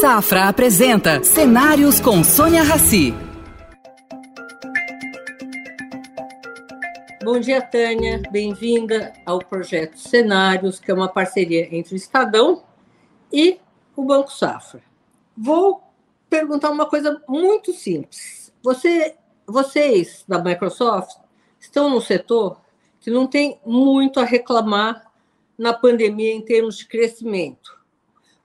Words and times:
Safra 0.00 0.48
apresenta 0.48 1.22
Cenários 1.22 2.00
com 2.00 2.24
Sônia 2.24 2.62
Rassi. 2.62 3.12
Bom 7.22 7.38
dia, 7.38 7.60
Tânia. 7.60 8.22
Bem-vinda 8.30 9.12
ao 9.26 9.40
projeto 9.40 9.98
Cenários, 9.98 10.80
que 10.80 10.90
é 10.90 10.94
uma 10.94 11.06
parceria 11.06 11.68
entre 11.76 11.92
o 11.92 11.96
Estadão 11.96 12.62
e 13.30 13.60
o 13.94 14.02
Banco 14.02 14.32
Safra. 14.32 14.82
Vou 15.36 15.82
perguntar 16.30 16.70
uma 16.70 16.86
coisa 16.86 17.22
muito 17.28 17.70
simples. 17.74 18.54
Você, 18.62 19.16
vocês 19.46 20.24
da 20.26 20.42
Microsoft 20.42 21.18
estão 21.60 21.90
num 21.90 22.00
setor 22.00 22.58
que 23.00 23.10
não 23.10 23.26
tem 23.26 23.60
muito 23.66 24.18
a 24.18 24.24
reclamar 24.24 25.12
na 25.58 25.74
pandemia 25.74 26.32
em 26.32 26.40
termos 26.40 26.78
de 26.78 26.86
crescimento. 26.86 27.78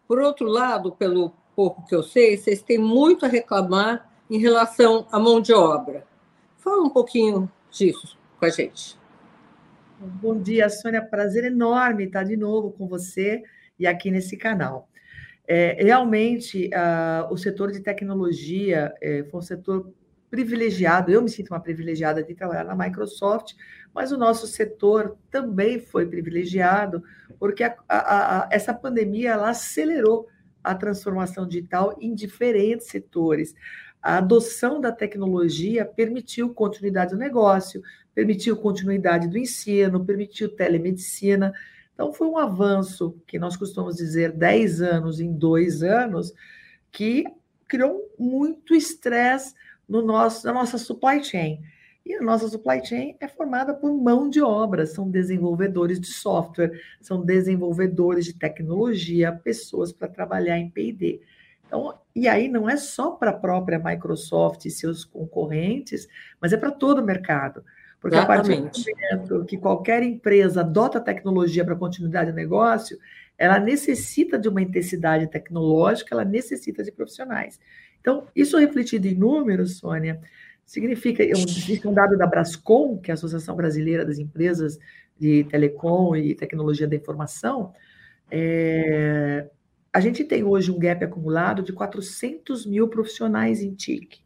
Por 0.05 0.19
outro 0.19 0.47
lado, 0.47 0.91
pelo 0.91 1.33
pouco 1.55 1.85
que 1.85 1.95
eu 1.95 2.03
sei, 2.03 2.37
vocês 2.37 2.61
têm 2.61 2.77
muito 2.77 3.25
a 3.25 3.29
reclamar 3.29 4.09
em 4.29 4.37
relação 4.37 5.07
à 5.11 5.19
mão 5.19 5.39
de 5.39 5.53
obra. 5.53 6.05
Fala 6.57 6.83
um 6.83 6.89
pouquinho 6.89 7.49
disso 7.71 8.17
com 8.39 8.45
a 8.45 8.49
gente. 8.49 8.97
Bom 9.99 10.39
dia, 10.39 10.69
Sônia. 10.69 11.01
Prazer 11.01 11.45
enorme 11.45 12.05
estar 12.05 12.23
de 12.23 12.35
novo 12.35 12.71
com 12.71 12.87
você 12.87 13.43
e 13.79 13.87
aqui 13.87 14.11
nesse 14.11 14.35
canal. 14.35 14.89
É, 15.47 15.77
realmente, 15.79 16.69
uh, 16.73 17.31
o 17.31 17.37
setor 17.37 17.71
de 17.71 17.79
tecnologia 17.79 18.93
é, 19.01 19.23
foi 19.23 19.39
um 19.39 19.43
setor 19.43 19.93
privilegiado. 20.29 21.11
Eu 21.11 21.21
me 21.21 21.29
sinto 21.29 21.51
uma 21.51 21.59
privilegiada 21.59 22.21
de 22.23 22.33
trabalhar 22.33 22.63
na 22.63 22.75
Microsoft, 22.75 23.53
mas 23.93 24.11
o 24.11 24.17
nosso 24.17 24.47
setor 24.47 25.17
também 25.31 25.79
foi 25.79 26.05
privilegiado, 26.05 27.03
porque 27.39 27.63
a, 27.63 27.75
a, 27.87 28.49
essa 28.51 28.73
pandemia 28.73 29.31
ela 29.31 29.49
acelerou 29.49 30.27
a 30.65 30.75
transformação 30.75 31.47
digital 31.47 31.95
em 31.99 32.13
diferentes 32.13 32.87
setores. 32.87 33.55
A 34.01 34.17
adoção 34.17 34.79
da 34.79 34.91
tecnologia 34.91 35.85
permitiu 35.85 36.53
continuidade 36.53 37.11
do 37.11 37.17
negócio, 37.17 37.81
permitiu 38.13 38.57
continuidade 38.57 39.27
do 39.27 39.37
ensino, 39.37 40.05
permitiu 40.05 40.49
telemedicina. 40.49 41.53
Então, 41.93 42.13
foi 42.13 42.27
um 42.27 42.37
avanço 42.37 43.15
que 43.25 43.39
nós 43.39 43.57
costumamos 43.57 43.95
dizer 43.95 44.31
10 44.31 44.81
anos 44.81 45.19
em 45.19 45.31
dois 45.31 45.81
anos, 45.81 46.33
que 46.91 47.25
criou 47.67 48.13
muito 48.17 48.75
estresse 48.75 49.55
no 49.87 50.01
nosso, 50.01 50.45
na 50.45 50.53
nossa 50.53 50.77
supply 50.77 51.23
chain. 51.23 51.61
E 52.05 52.13
a 52.13 52.21
nossa 52.21 52.47
supply 52.47 52.85
chain 52.85 53.15
é 53.19 53.27
formada 53.27 53.73
por 53.73 53.91
mão 53.91 54.29
de 54.29 54.39
obra, 54.39 54.85
são 54.85 55.09
desenvolvedores 55.09 55.99
de 55.99 56.07
software, 56.07 56.79
são 57.01 57.25
desenvolvedores 57.25 58.25
de 58.25 58.33
tecnologia, 58.33 59.31
pessoas 59.31 59.91
para 59.91 60.07
trabalhar 60.07 60.59
em 60.59 60.69
P&D. 60.69 61.21
Então, 61.65 61.97
e 62.15 62.27
aí 62.27 62.47
não 62.47 62.69
é 62.69 62.77
só 62.77 63.11
para 63.11 63.31
a 63.31 63.37
própria 63.37 63.79
Microsoft 63.79 64.65
e 64.65 64.69
seus 64.69 65.03
concorrentes, 65.03 66.07
mas 66.39 66.53
é 66.53 66.57
para 66.57 66.69
todo 66.69 66.99
o 66.99 67.05
mercado. 67.05 67.63
Porque 67.99 68.17
Exatamente. 68.17 68.51
a 68.51 68.63
partir 68.63 68.83
do 68.83 69.17
momento 69.17 69.45
que 69.45 69.57
qualquer 69.57 70.03
empresa 70.03 70.61
adota 70.61 70.99
tecnologia 70.99 71.65
para 71.65 71.75
continuidade 71.75 72.29
do 72.29 72.35
negócio, 72.35 72.99
ela 73.35 73.59
necessita 73.59 74.37
de 74.37 74.47
uma 74.47 74.61
intensidade 74.61 75.25
tecnológica, 75.25 76.13
ela 76.13 76.23
necessita 76.23 76.83
de 76.83 76.91
profissionais. 76.91 77.59
Então, 77.99 78.27
isso 78.35 78.59
refletido 78.59 79.07
em 79.07 79.15
números, 79.15 79.79
Sônia, 79.79 80.21
significa, 80.65 81.23
existe 81.23 81.87
um 81.87 81.93
dado 81.93 82.17
da 82.17 82.25
Brascom, 82.25 82.97
que 82.97 83.11
é 83.11 83.13
a 83.13 83.15
Associação 83.15 83.55
Brasileira 83.55 84.03
das 84.03 84.17
Empresas 84.17 84.79
de 85.17 85.43
Telecom 85.45 86.15
e 86.15 86.35
Tecnologia 86.35 86.87
da 86.87 86.95
Informação, 86.95 87.73
é, 88.29 89.47
a 89.93 89.99
gente 89.99 90.23
tem 90.23 90.43
hoje 90.43 90.71
um 90.71 90.79
gap 90.79 91.05
acumulado 91.05 91.63
de 91.63 91.71
400 91.71 92.65
mil 92.65 92.87
profissionais 92.87 93.61
em 93.61 93.73
TIC. 93.73 94.19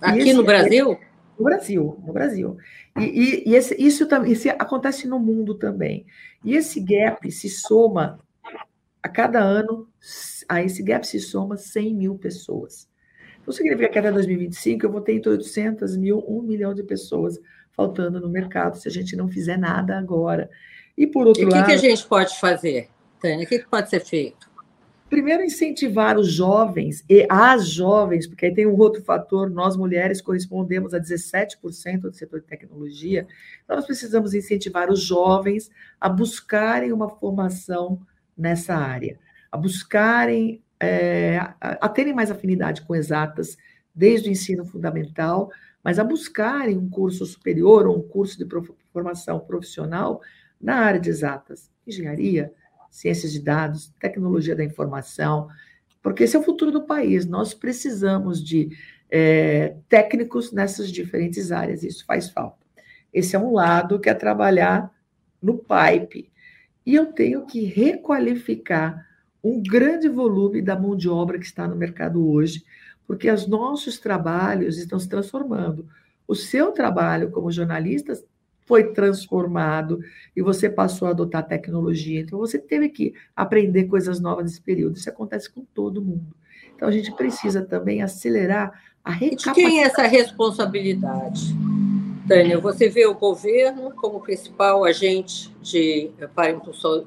Aqui 0.00 0.32
no 0.32 0.44
Brasil? 0.44 0.98
No 1.38 1.44
Brasil, 1.44 2.00
no 2.06 2.12
Brasil. 2.12 2.56
E, 2.98 3.02
e, 3.02 3.50
e 3.50 3.54
esse, 3.56 3.74
isso, 3.74 4.06
isso 4.26 4.50
acontece 4.50 5.08
no 5.08 5.18
mundo 5.18 5.54
também. 5.54 6.06
E 6.44 6.54
esse 6.54 6.78
gap 6.78 7.28
se 7.32 7.48
soma 7.48 8.20
a 9.02 9.08
cada 9.08 9.40
ano, 9.40 9.88
a 10.48 10.62
esse 10.62 10.82
gap 10.82 11.06
se 11.06 11.18
soma 11.18 11.56
100 11.56 11.94
mil 11.94 12.14
pessoas. 12.16 12.88
Então, 13.42 13.52
significa 13.52 13.88
que 13.88 13.98
até 13.98 14.10
2025 14.10 14.86
eu 14.86 14.90
vou 14.90 15.00
ter 15.00 15.14
entre 15.14 15.30
800 15.30 15.96
mil, 15.96 16.24
1 16.26 16.42
milhão 16.42 16.72
de 16.72 16.82
pessoas 16.82 17.38
faltando 17.72 18.20
no 18.20 18.28
mercado 18.28 18.78
se 18.78 18.88
a 18.88 18.90
gente 18.90 19.16
não 19.16 19.28
fizer 19.28 19.58
nada 19.58 19.98
agora. 19.98 20.48
E 20.96 21.06
por 21.06 21.26
outro 21.26 21.42
e 21.42 21.46
lado. 21.46 21.62
O 21.62 21.66
que 21.66 21.72
a 21.72 21.76
gente 21.76 22.06
pode 22.06 22.38
fazer, 22.38 22.88
Tânia? 23.20 23.44
O 23.44 23.48
que 23.48 23.58
pode 23.60 23.90
ser 23.90 24.00
feito? 24.00 24.52
Primeiro, 25.12 25.42
incentivar 25.42 26.18
os 26.18 26.32
jovens 26.32 27.04
e 27.06 27.26
as 27.28 27.68
jovens, 27.68 28.26
porque 28.26 28.46
aí 28.46 28.54
tem 28.54 28.66
um 28.66 28.78
outro 28.78 29.02
fator: 29.02 29.50
nós 29.50 29.76
mulheres 29.76 30.22
correspondemos 30.22 30.94
a 30.94 30.98
17% 30.98 32.00
do 32.00 32.14
setor 32.14 32.40
de 32.40 32.46
tecnologia, 32.46 33.26
então 33.62 33.76
nós 33.76 33.84
precisamos 33.84 34.32
incentivar 34.32 34.90
os 34.90 35.02
jovens 35.02 35.70
a 36.00 36.08
buscarem 36.08 36.92
uma 36.92 37.10
formação 37.10 38.00
nessa 38.34 38.74
área, 38.74 39.18
a 39.50 39.56
buscarem 39.58 40.62
é, 40.82 41.38
a, 41.60 41.88
terem 41.88 42.12
mais 42.12 42.30
afinidade 42.30 42.82
com 42.82 42.94
exatas 42.94 43.56
desde 43.94 44.28
o 44.28 44.32
ensino 44.32 44.64
fundamental, 44.64 45.50
mas 45.82 45.98
a 45.98 46.04
buscarem 46.04 46.76
um 46.76 46.90
curso 46.90 47.24
superior 47.24 47.86
ou 47.86 47.98
um 47.98 48.08
curso 48.08 48.36
de 48.36 48.46
formação 48.92 49.38
profissional 49.38 50.20
na 50.60 50.76
área 50.76 50.98
de 50.98 51.08
exatas, 51.08 51.70
engenharia, 51.86 52.52
ciências 52.90 53.32
de 53.32 53.40
dados, 53.40 53.92
tecnologia 54.00 54.56
da 54.56 54.64
informação, 54.64 55.48
porque 56.02 56.24
esse 56.24 56.34
é 56.34 56.38
o 56.38 56.42
futuro 56.42 56.72
do 56.72 56.82
país. 56.82 57.24
Nós 57.26 57.54
precisamos 57.54 58.42
de 58.42 58.76
é, 59.08 59.76
técnicos 59.88 60.52
nessas 60.52 60.90
diferentes 60.90 61.52
áreas, 61.52 61.84
isso 61.84 62.04
faz 62.04 62.28
falta. 62.28 62.66
Esse 63.12 63.36
é 63.36 63.38
um 63.38 63.52
lado 63.52 64.00
que 64.00 64.10
é 64.10 64.14
trabalhar 64.14 64.92
no 65.40 65.58
pipe. 65.58 66.30
E 66.84 66.94
eu 66.94 67.06
tenho 67.06 67.46
que 67.46 67.64
requalificar 67.64 69.06
um 69.42 69.62
grande 69.62 70.08
volume 70.08 70.62
da 70.62 70.78
mão 70.78 70.96
de 70.96 71.08
obra 71.08 71.38
que 71.38 71.44
está 71.44 71.66
no 71.66 71.74
mercado 71.74 72.26
hoje, 72.28 72.64
porque 73.06 73.30
os 73.30 73.46
nossos 73.46 73.98
trabalhos 73.98 74.78
estão 74.78 74.98
se 74.98 75.08
transformando. 75.08 75.86
O 76.26 76.34
seu 76.34 76.72
trabalho 76.72 77.30
como 77.30 77.50
jornalista 77.50 78.14
foi 78.64 78.92
transformado 78.92 80.00
e 80.36 80.40
você 80.40 80.70
passou 80.70 81.08
a 81.08 81.10
adotar 81.10 81.46
tecnologia. 81.46 82.20
Então, 82.20 82.38
você 82.38 82.58
teve 82.58 82.88
que 82.88 83.14
aprender 83.34 83.84
coisas 83.84 84.20
novas 84.20 84.44
nesse 84.44 84.60
período. 84.60 84.96
Isso 84.96 85.10
acontece 85.10 85.50
com 85.50 85.64
todo 85.74 86.00
mundo. 86.00 86.34
Então, 86.74 86.88
a 86.88 86.92
gente 86.92 87.12
precisa 87.12 87.62
também 87.62 88.02
acelerar 88.02 88.80
a 89.04 89.10
recapacitação. 89.10 89.52
De 89.52 89.60
quem 89.60 89.82
é 89.82 89.86
essa 89.86 90.06
responsabilidade? 90.06 91.54
Tânia, 92.26 92.58
você 92.58 92.88
vê 92.88 93.04
o 93.04 93.14
governo 93.14 93.90
como 93.96 94.20
principal 94.20 94.84
agente 94.84 95.52
de, 95.60 96.10
para 96.34 96.56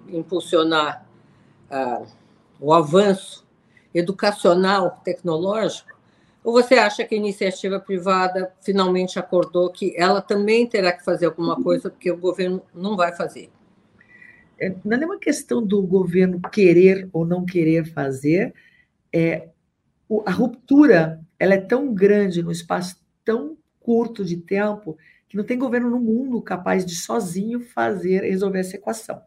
impulsionar 0.10 1.06
a 1.72 2.04
o 2.60 2.74
avanço 2.74 3.46
educacional, 3.94 5.02
tecnológico? 5.04 5.96
Ou 6.44 6.54
você 6.54 6.76
acha 6.76 7.04
que 7.04 7.16
a 7.16 7.18
iniciativa 7.18 7.80
privada 7.80 8.54
finalmente 8.62 9.18
acordou 9.18 9.72
que 9.72 9.94
ela 9.98 10.22
também 10.22 10.68
terá 10.68 10.92
que 10.92 11.04
fazer 11.04 11.26
alguma 11.26 11.62
coisa 11.62 11.90
porque 11.90 12.12
o 12.12 12.18
governo 12.18 12.62
não 12.74 12.96
vai 12.96 13.16
fazer? 13.16 13.50
É, 14.60 14.74
não 14.86 14.98
é 14.98 15.06
uma 15.06 15.20
questão 15.20 15.66
do 15.66 15.82
governo 15.82 16.40
querer 16.52 17.10
ou 17.12 17.26
não 17.26 17.46
querer 17.46 17.86
fazer, 17.92 18.54
é, 19.12 19.50
a 20.26 20.32
ruptura 20.32 21.20
ela 21.40 21.56
é 21.56 21.60
tão 21.60 21.94
grande 21.94 22.44
no 22.44 22.52
espaço 22.52 23.04
tão 23.24 23.58
curto 23.80 24.24
de 24.24 24.38
tempo 24.38 24.98
que 25.28 25.36
não 25.36 25.44
tem 25.44 25.58
governo 25.58 25.90
no 25.90 26.00
mundo 26.00 26.42
capaz 26.42 26.86
de 26.86 26.96
sozinho 26.96 27.60
fazer 27.60 28.22
resolver 28.22 28.60
essa 28.60 28.76
equação. 28.76 29.22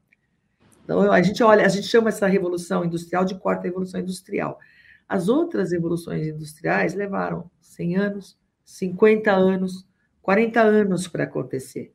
Então, 0.89 1.13
a 1.13 1.21
gente 1.21 1.43
olha, 1.43 1.67
a 1.67 1.69
gente 1.69 1.87
chama 1.87 2.09
essa 2.09 2.27
revolução 2.27 2.83
industrial 2.83 3.23
de 3.23 3.35
quarta 3.35 3.65
revolução 3.65 4.01
industrial. 4.01 4.59
As 5.07 5.29
outras 5.29 5.71
revoluções 5.71 6.27
industriais 6.27 6.95
levaram 6.95 7.51
100 7.61 7.97
anos, 7.97 8.39
50 8.65 9.31
anos, 9.31 9.87
40 10.23 10.63
anos 10.63 11.07
para 11.07 11.25
acontecer. 11.25 11.93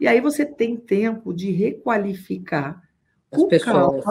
E 0.00 0.08
aí 0.08 0.22
você 0.22 0.46
tem 0.46 0.74
tempo 0.74 1.34
de 1.34 1.50
requalificar 1.50 2.82
as 3.30 3.44
pessoas 3.44 4.06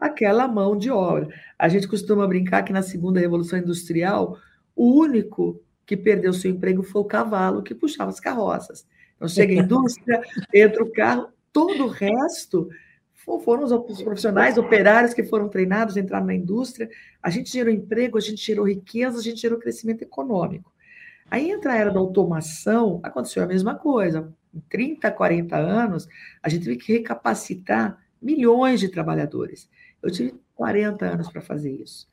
aquela 0.00 0.48
mão 0.48 0.78
de 0.78 0.90
obra. 0.90 1.28
A 1.58 1.68
gente 1.68 1.86
costuma 1.86 2.26
brincar 2.26 2.62
que 2.62 2.72
na 2.72 2.80
segunda 2.80 3.20
revolução 3.20 3.58
industrial, 3.58 4.38
o 4.74 4.98
único 4.98 5.62
que 5.84 5.94
perdeu 5.94 6.32
seu 6.32 6.50
emprego 6.50 6.82
foi 6.82 7.02
o 7.02 7.06
cavalo 7.06 7.62
que 7.62 7.74
puxava 7.74 8.08
as 8.08 8.18
carroças. 8.18 8.86
Então 9.14 9.28
chega 9.28 9.52
a 9.52 9.62
indústria, 9.62 10.22
entra 10.54 10.82
o 10.82 10.90
carro, 10.90 11.28
todo 11.52 11.84
o 11.84 11.88
resto 11.88 12.70
foram 13.24 13.64
os 13.64 14.02
profissionais, 14.02 14.58
operários 14.58 15.14
que 15.14 15.22
foram 15.22 15.48
treinados, 15.48 15.96
entraram 15.96 16.26
na 16.26 16.34
indústria. 16.34 16.88
A 17.22 17.30
gente 17.30 17.50
gerou 17.50 17.72
emprego, 17.72 18.18
a 18.18 18.20
gente 18.20 18.44
gerou 18.44 18.66
riqueza, 18.66 19.18
a 19.18 19.22
gente 19.22 19.40
gerou 19.40 19.58
crescimento 19.58 20.02
econômico. 20.02 20.72
Aí 21.30 21.50
entra 21.50 21.72
a 21.72 21.76
era 21.76 21.90
da 21.90 21.98
automação, 21.98 23.00
aconteceu 23.02 23.42
a 23.42 23.46
mesma 23.46 23.74
coisa. 23.74 24.32
Em 24.52 24.60
30, 24.68 25.10
40 25.10 25.56
anos, 25.56 26.06
a 26.42 26.48
gente 26.48 26.64
teve 26.64 26.76
que 26.76 26.92
recapacitar 26.92 27.98
milhões 28.20 28.78
de 28.78 28.88
trabalhadores. 28.88 29.68
Eu 30.02 30.10
tive 30.10 30.34
40 30.54 31.06
anos 31.06 31.28
para 31.30 31.40
fazer 31.40 31.72
isso. 31.72 32.06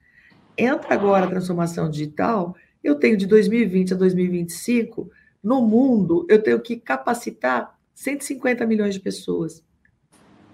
entra 0.57 0.93
agora 0.93 1.25
a 1.25 1.29
transformação 1.29 1.89
digital, 1.89 2.55
eu 2.83 2.95
tenho 2.95 3.17
de 3.17 3.25
2020 3.25 3.93
a 3.93 3.97
2025, 3.97 5.09
no 5.43 5.61
mundo, 5.61 6.25
eu 6.29 6.41
tenho 6.41 6.59
que 6.59 6.77
capacitar 6.77 7.77
150 7.93 8.65
milhões 8.65 8.93
de 8.93 8.99
pessoas. 8.99 9.63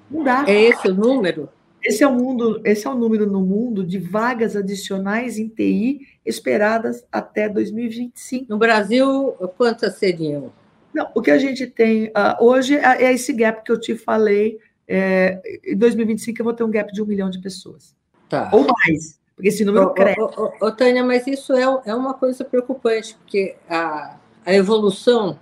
Não 0.09 0.23
dá. 0.23 0.45
É 0.47 0.61
esse 0.61 0.87
o 0.87 0.93
número? 0.93 1.49
Esse 1.83 2.03
é 2.03 2.07
o 2.07 2.13
mundo, 2.13 2.59
esse 2.65 2.85
é 2.85 2.89
o 2.89 2.95
número 2.95 3.25
no 3.29 3.41
mundo 3.41 3.85
de 3.85 3.97
vagas 3.97 4.55
adicionais 4.55 5.37
em 5.37 5.47
TI 5.47 6.01
esperadas 6.25 7.05
até 7.11 7.47
2025. 7.47 8.45
No 8.49 8.57
Brasil, 8.57 9.33
quantas 9.57 9.95
seriam? 9.95 10.51
Não, 10.93 11.09
o 11.13 11.21
que 11.21 11.31
a 11.31 11.37
gente 11.37 11.67
tem 11.67 12.07
uh, 12.07 12.43
hoje 12.43 12.75
é, 12.75 13.03
é 13.03 13.13
esse 13.13 13.31
gap 13.31 13.63
que 13.63 13.71
eu 13.71 13.79
te 13.79 13.95
falei. 13.95 14.59
É, 14.87 15.41
em 15.65 15.77
2025 15.77 16.39
eu 16.41 16.45
vou 16.45 16.53
ter 16.53 16.63
um 16.63 16.71
gap 16.71 16.91
de 16.91 17.01
um 17.01 17.05
milhão 17.05 17.29
de 17.29 17.39
pessoas. 17.39 17.95
Tá. 18.27 18.49
Ou 18.51 18.65
mais, 18.65 19.19
porque 19.35 19.49
esse 19.49 19.63
número 19.63 19.85
ô, 19.85 19.89
cresce. 19.91 20.19
Ô, 20.19 20.25
ô, 20.25 20.65
ô, 20.65 20.71
Tânia, 20.71 21.03
mas 21.03 21.27
isso 21.27 21.53
é, 21.53 21.61
é 21.61 21.93
uma 21.93 22.15
coisa 22.15 22.43
preocupante, 22.43 23.15
porque 23.15 23.55
a, 23.69 24.17
a 24.45 24.53
evolução 24.53 25.39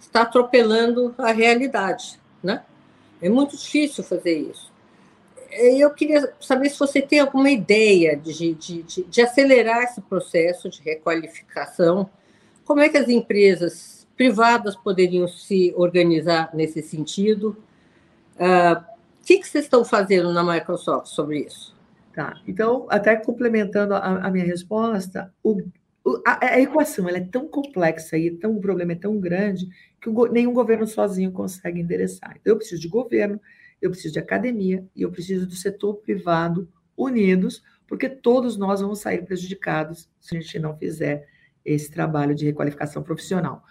está 0.00 0.22
atropelando 0.22 1.14
a 1.18 1.30
realidade, 1.30 2.18
né? 2.42 2.64
É 3.22 3.28
muito 3.28 3.56
difícil 3.56 4.02
fazer 4.02 4.36
isso. 4.36 4.72
Eu 5.50 5.90
queria 5.90 6.32
saber 6.40 6.68
se 6.70 6.78
você 6.78 7.00
tem 7.00 7.20
alguma 7.20 7.50
ideia 7.50 8.16
de, 8.16 8.54
de, 8.54 8.82
de, 8.82 9.04
de 9.04 9.22
acelerar 9.22 9.84
esse 9.84 10.00
processo 10.00 10.68
de 10.68 10.82
requalificação. 10.82 12.10
Como 12.64 12.80
é 12.80 12.88
que 12.88 12.98
as 12.98 13.08
empresas 13.08 14.08
privadas 14.16 14.74
poderiam 14.74 15.28
se 15.28 15.72
organizar 15.76 16.50
nesse 16.52 16.82
sentido? 16.82 17.56
Uh, 18.36 18.80
o 19.20 19.24
que, 19.24 19.38
que 19.38 19.46
vocês 19.46 19.64
estão 19.64 19.84
fazendo 19.84 20.32
na 20.32 20.42
Microsoft 20.42 21.06
sobre 21.06 21.40
isso? 21.40 21.76
Tá, 22.14 22.40
então, 22.46 22.86
até 22.90 23.16
complementando 23.16 23.94
a, 23.94 24.26
a 24.26 24.30
minha 24.30 24.44
resposta, 24.44 25.32
o, 25.42 25.62
a, 26.26 26.60
equação 26.60 27.08
ela 27.08 27.18
é 27.18 27.24
tão 27.24 27.46
complexa 27.46 28.18
e 28.18 28.30
tão, 28.30 28.56
o 28.56 28.60
problema 28.60 28.92
é 28.92 28.96
tão 28.96 29.18
grande 29.18 29.68
que 30.00 30.10
nenhum 30.30 30.52
governo 30.52 30.86
sozinho 30.86 31.30
consegue 31.30 31.80
endereçar. 31.80 32.36
Então, 32.40 32.52
eu 32.52 32.56
preciso 32.56 32.80
de 32.80 32.88
governo, 32.88 33.40
eu 33.80 33.90
preciso 33.90 34.14
de 34.14 34.18
academia 34.18 34.84
e 34.96 35.02
eu 35.02 35.10
preciso 35.10 35.46
do 35.46 35.54
setor 35.54 35.94
privado 35.96 36.68
unidos, 36.96 37.62
porque 37.86 38.08
todos 38.08 38.56
nós 38.56 38.80
vamos 38.80 38.98
sair 39.00 39.24
prejudicados 39.24 40.08
se 40.20 40.36
a 40.36 40.40
gente 40.40 40.58
não 40.58 40.76
fizer 40.76 41.26
esse 41.64 41.90
trabalho 41.90 42.34
de 42.34 42.46
requalificação 42.46 43.02
profissional. 43.02 43.64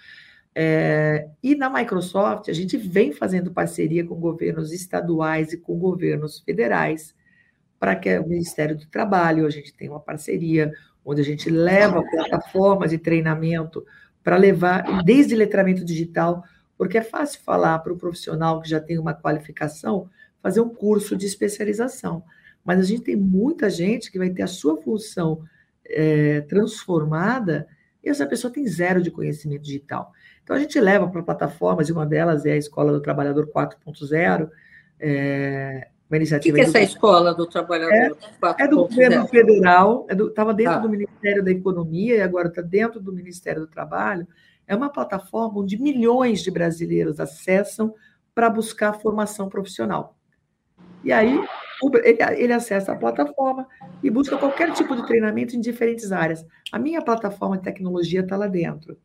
É, 0.54 1.30
e 1.42 1.56
na 1.56 1.70
Microsoft, 1.70 2.50
a 2.50 2.54
gente 2.54 2.78
vem 2.78 3.12
fazendo 3.12 3.52
parceria 3.52 4.06
com 4.06 4.16
governos 4.16 4.72
estaduais 4.72 5.54
e 5.54 5.58
com 5.58 5.78
governos 5.78 6.40
federais, 6.40 7.16
para 7.80 7.96
que 7.96 8.18
o 8.20 8.28
Ministério 8.28 8.78
do 8.78 8.86
Trabalho, 8.86 9.46
a 9.46 9.50
gente 9.50 9.74
tem 9.74 9.90
uma 9.90 10.00
parceria, 10.00 10.72
onde 11.06 11.22
a 11.22 11.24
gente 11.24 11.50
leva 11.50 12.04
plataformas 12.04 12.92
de 12.92 12.98
treinamento 12.98 13.86
para 14.24 14.38
levar, 14.38 15.04
desde 15.04 15.36
letramento 15.36 15.84
digital, 15.84 16.44
porque 16.78 16.98
é 16.98 17.02
fácil 17.02 17.42
falar 17.44 17.80
para 17.80 17.94
o 17.94 17.98
profissional 17.98 18.62
que 18.62 18.70
já 18.70 18.80
tem 18.80 18.98
uma 18.98 19.14
qualificação 19.14 20.10
fazer 20.42 20.62
um 20.62 20.70
curso 20.70 21.16
de 21.16 21.26
especialização. 21.26 22.24
Mas 22.64 22.80
a 22.80 22.84
gente 22.84 23.04
tem 23.04 23.16
muita 23.16 23.70
gente 23.70 24.12
que 24.12 24.18
vai 24.18 24.30
ter 24.30 24.44
a 24.44 24.48
sua 24.48 24.82
função 24.82 25.44
é, 25.86 26.42
transformada 26.42 27.68
e 28.04 28.10
essa 28.10 28.26
pessoa 28.26 28.52
tem 28.52 28.68
zero 28.68 29.02
de 29.02 29.12
conhecimento 29.12 29.62
digital. 29.62 30.12
Então 30.44 30.56
a 30.56 30.60
gente 30.60 30.80
leva 30.80 31.08
para 31.08 31.22
plataformas, 31.22 31.88
e 31.88 31.92
uma 31.92 32.06
delas 32.06 32.46
é 32.46 32.54
a 32.54 32.58
Escola 32.58 32.92
do 32.92 33.02
Trabalhador 33.02 33.48
4.0, 33.48 34.50
é, 35.00 35.90
uma 36.12 36.18
iniciativa. 36.18 36.58
O 36.58 36.60
que, 36.60 36.70
que 36.70 36.78
é 36.78 36.82
essa 36.82 36.92
escola 36.92 37.34
do 37.34 37.48
trabalhador? 37.48 38.18
É, 38.60 38.64
é 38.64 38.68
do 38.68 38.78
governo 38.78 39.26
federal, 39.28 40.06
estava 40.10 40.52
é 40.52 40.54
dentro 40.54 40.74
ah. 40.74 40.80
do 40.80 40.90
Ministério 40.90 41.44
da 41.44 41.52
Economia 41.52 42.18
e 42.18 42.22
agora 42.22 42.50
está 42.50 42.62
dentro 42.62 43.00
do 43.00 43.14
Ministério 43.14 43.62
do 43.62 43.68
Trabalho. 43.68 44.28
É 44.68 44.76
uma 44.76 44.90
plataforma 44.90 45.60
onde 45.60 45.82
milhões 45.82 46.42
de 46.42 46.52
brasileiros 46.52 47.20
acessam 47.20 47.94
para 48.36 48.50
buscar 48.50 48.94
formação 48.94 49.48
profissional. 49.48 50.18
E 51.04 51.12
aí 51.12 51.40
ele 52.38 52.54
acessa 52.54 52.92
a 52.92 52.96
plataforma 52.96 53.68
e 54.04 54.10
busca 54.10 54.38
qualquer 54.38 54.72
tipo 54.74 54.96
de 54.96 55.06
treinamento 55.08 55.56
em 55.56 55.62
diferentes 55.62 56.12
áreas. 56.12 56.46
A 56.72 56.78
minha 56.78 57.02
plataforma 57.02 57.58
de 57.58 57.64
tecnologia 57.64 58.20
está 58.20 58.36
lá 58.36 58.48
dentro. 58.48 58.98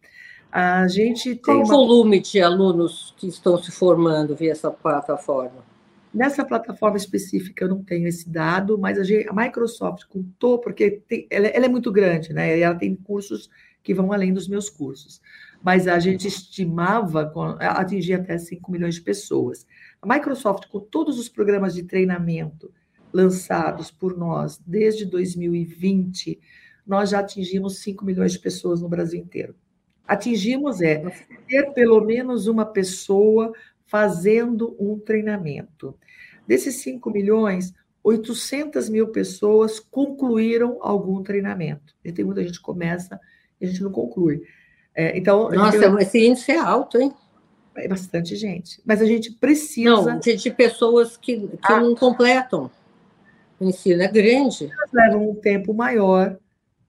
A 0.50 0.86
gente 0.88 1.36
tem. 1.36 1.42
Qual 1.42 1.60
o 1.60 1.64
volume 1.64 2.20
de 2.20 2.40
alunos 2.40 3.14
que 3.16 3.28
estão 3.28 3.56
se 3.62 3.70
formando 3.70 4.34
via 4.34 4.52
essa 4.52 4.70
plataforma? 4.70 5.75
Nessa 6.16 6.46
plataforma 6.46 6.96
específica 6.96 7.62
eu 7.62 7.68
não 7.68 7.84
tenho 7.84 8.08
esse 8.08 8.26
dado, 8.26 8.78
mas 8.78 8.98
a, 8.98 9.04
gente, 9.04 9.28
a 9.28 9.34
Microsoft 9.34 10.04
contou, 10.06 10.58
porque 10.58 11.02
tem, 11.06 11.26
ela, 11.28 11.46
ela, 11.48 11.66
é 11.66 11.68
muito 11.68 11.92
grande, 11.92 12.32
né? 12.32 12.58
E 12.58 12.62
ela 12.62 12.74
tem 12.74 12.96
cursos 12.96 13.50
que 13.82 13.92
vão 13.92 14.10
além 14.10 14.32
dos 14.32 14.48
meus 14.48 14.70
cursos. 14.70 15.20
Mas 15.62 15.86
a 15.86 15.98
gente 15.98 16.26
estimava 16.26 17.30
atingir 17.60 18.14
até 18.14 18.38
5 18.38 18.72
milhões 18.72 18.94
de 18.94 19.02
pessoas. 19.02 19.66
A 20.00 20.06
Microsoft, 20.06 20.68
com 20.68 20.80
todos 20.80 21.18
os 21.18 21.28
programas 21.28 21.74
de 21.74 21.82
treinamento 21.82 22.72
lançados 23.12 23.90
por 23.90 24.16
nós 24.16 24.58
desde 24.66 25.04
2020, 25.04 26.40
nós 26.86 27.10
já 27.10 27.18
atingimos 27.18 27.80
5 27.80 28.02
milhões 28.06 28.32
de 28.32 28.38
pessoas 28.38 28.80
no 28.80 28.88
Brasil 28.88 29.20
inteiro. 29.20 29.54
Atingimos 30.08 30.80
é 30.80 31.02
ter 31.46 31.74
pelo 31.74 32.00
menos 32.00 32.46
uma 32.46 32.64
pessoa 32.64 33.52
fazendo 33.86 34.76
um 34.78 34.98
treinamento. 34.98 35.96
Desses 36.46 36.76
5 36.76 37.10
milhões, 37.10 37.72
800 38.02 38.88
mil 38.88 39.08
pessoas 39.08 39.80
concluíram 39.80 40.78
algum 40.80 41.22
treinamento. 41.22 41.94
E 42.04 42.12
tem 42.12 42.24
muita 42.24 42.42
gente 42.42 42.58
que 42.58 42.64
começa 42.64 43.18
e 43.60 43.64
a 43.64 43.68
gente 43.68 43.82
não 43.82 43.90
conclui. 43.90 44.42
É, 44.94 45.16
então, 45.16 45.50
Nossa, 45.50 45.78
tem... 45.78 46.02
esse 46.02 46.26
índice 46.26 46.52
é 46.52 46.58
alto, 46.58 46.98
hein? 46.98 47.12
É 47.76 47.88
bastante 47.88 48.34
gente. 48.36 48.80
Mas 48.84 49.02
a 49.02 49.04
gente 49.04 49.32
precisa. 49.32 49.90
Não, 49.90 50.18
de, 50.18 50.50
pessoas 50.50 51.16
que, 51.16 51.36
que 51.36 51.58
ah. 51.72 51.80
não 51.80 51.94
completam 51.94 52.70
o 53.60 53.64
ensino, 53.64 54.02
é 54.02 54.08
grande. 54.08 54.64
Elas 54.64 54.92
levam 54.92 55.30
um 55.30 55.34
tempo 55.34 55.74
maior, 55.74 56.38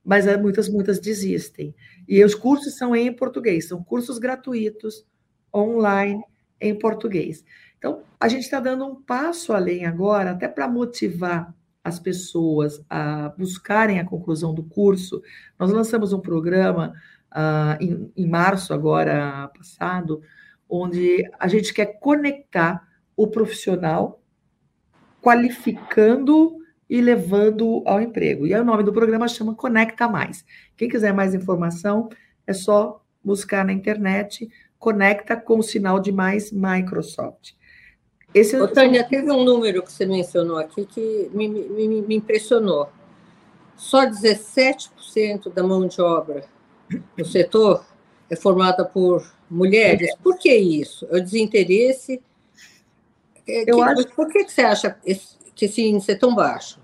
mas 0.04 0.28
é, 0.28 0.38
muitas, 0.38 0.70
muitas 0.70 1.00
desistem. 1.00 1.76
E 2.08 2.24
os 2.24 2.36
cursos 2.36 2.78
são 2.78 2.96
em 2.96 3.12
português, 3.12 3.68
são 3.68 3.84
cursos 3.84 4.18
gratuitos, 4.18 5.06
online, 5.54 6.24
em 6.60 6.78
português. 6.78 7.44
Então, 7.78 8.02
a 8.20 8.28
gente 8.28 8.44
está 8.44 8.60
dando 8.60 8.86
um 8.86 8.96
passo 8.96 9.54
além 9.54 9.86
agora, 9.86 10.32
até 10.32 10.48
para 10.48 10.68
motivar 10.68 11.54
as 11.84 12.00
pessoas 12.00 12.84
a 12.90 13.30
buscarem 13.38 14.00
a 14.00 14.06
conclusão 14.06 14.54
do 14.54 14.64
curso. 14.64 15.22
Nós 15.58 15.72
lançamos 15.72 16.12
um 16.12 16.20
programa 16.20 16.94
uh, 17.32 17.82
em, 17.82 18.12
em 18.16 18.28
março, 18.28 18.74
agora 18.74 19.50
passado, 19.56 20.22
onde 20.70 21.24
a 21.40 21.48
gente 21.48 21.74
quer 21.74 22.00
conectar 22.00 22.86
o 23.16 23.28
profissional, 23.28 24.22
qualificando 25.22 26.58
e 26.90 27.02
levando 27.02 27.84
ao 27.86 28.02
emprego. 28.02 28.48
E 28.48 28.54
o 28.54 28.66
nome 28.66 28.84
do 28.84 28.94
programa 28.94 29.28
chama 29.28 29.56
Conecta 29.56 30.08
Mais. 30.08 30.46
Quem 30.76 30.90
quiser 30.90 31.14
mais 31.14 31.34
informação, 31.34 32.10
é 32.46 32.54
só 32.54 33.04
buscar 33.24 33.66
na 33.66 33.74
internet 33.74 34.50
conecta 34.80 35.36
com 35.36 35.60
o 35.60 35.64
sinal 35.64 36.00
de 36.00 36.12
mais 36.12 36.52
Microsoft. 36.52 37.54
Esse 38.34 38.56
é 38.56 38.62
Ô, 38.62 38.68
Tânia, 38.68 39.04
teve 39.04 39.32
um 39.32 39.44
número 39.44 39.82
que 39.82 39.92
você 39.92 40.06
mencionou 40.06 40.58
aqui 40.58 40.86
que 40.86 41.30
me, 41.34 41.48
me, 41.48 42.02
me 42.02 42.16
impressionou. 42.16 42.90
Só 43.76 44.06
17% 44.06 45.52
da 45.54 45.64
mão 45.64 45.88
de 45.88 46.02
obra 46.02 46.44
no 47.18 47.26
setor 47.26 47.86
é 48.30 48.36
formada 48.36 48.84
por 48.84 49.26
mulheres. 49.50 50.14
Por 50.18 50.38
que 50.38 50.54
isso? 50.54 51.08
É 51.10 51.18
o 51.18 51.24
desinteresse? 51.24 52.22
É, 53.48 53.70
Eu 53.70 53.78
que, 53.78 53.82
acho... 53.84 54.16
Por 54.16 54.28
que 54.30 54.48
você 54.48 54.62
acha 54.62 54.98
que 55.56 55.66
esse 55.66 55.82
índice 55.82 56.12
é 56.12 56.16
tão 56.16 56.36
baixo? 56.36 56.80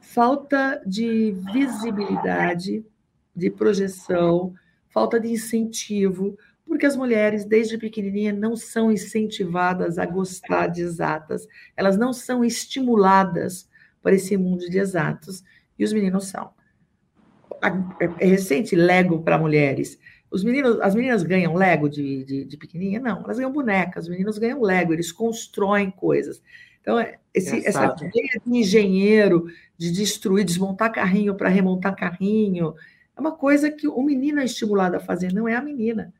Falta 0.00 0.82
de 0.84 1.36
visibilidade, 1.52 2.84
de 3.34 3.50
projeção, 3.50 4.54
falta 4.90 5.20
de 5.20 5.28
incentivo 5.28 6.36
porque 6.68 6.86
as 6.86 6.94
mulheres, 6.94 7.44
desde 7.44 7.78
pequenininha, 7.78 8.32
não 8.32 8.54
são 8.54 8.92
incentivadas 8.92 9.98
a 9.98 10.06
gostar 10.06 10.68
de 10.68 10.82
exatas, 10.82 11.48
elas 11.76 11.96
não 11.96 12.12
são 12.12 12.44
estimuladas 12.44 13.68
para 14.02 14.14
esse 14.14 14.36
mundo 14.36 14.68
de 14.68 14.78
exatos, 14.78 15.42
e 15.78 15.84
os 15.84 15.92
meninos 15.92 16.26
são. 16.26 16.50
É 18.20 18.26
recente 18.26 18.76
Lego 18.76 19.22
para 19.22 19.38
mulheres. 19.38 19.98
Os 20.30 20.44
meninos, 20.44 20.78
as 20.80 20.94
meninas 20.94 21.22
ganham 21.22 21.54
Lego 21.54 21.88
de, 21.88 22.22
de, 22.24 22.44
de 22.44 22.56
pequenininha? 22.56 23.00
Não, 23.00 23.24
elas 23.24 23.38
ganham 23.38 23.52
bonecas, 23.52 24.04
os 24.04 24.10
meninos 24.10 24.38
ganham 24.38 24.60
Lego, 24.60 24.92
eles 24.92 25.10
constroem 25.10 25.90
coisas. 25.90 26.42
Então, 26.80 26.98
é, 26.98 27.18
esse, 27.34 27.66
essa 27.66 27.96
ideia 28.00 28.40
de 28.44 28.58
engenheiro, 28.58 29.46
de 29.76 29.90
destruir, 29.90 30.44
desmontar 30.44 30.92
carrinho 30.92 31.34
para 31.34 31.48
remontar 31.48 31.96
carrinho, 31.96 32.74
é 33.16 33.20
uma 33.20 33.32
coisa 33.32 33.70
que 33.70 33.88
o 33.88 34.02
menino 34.02 34.40
é 34.40 34.44
estimulado 34.44 34.96
a 34.96 35.00
fazer, 35.00 35.32
não 35.32 35.48
é 35.48 35.56
a 35.56 35.62
menina. 35.62 36.12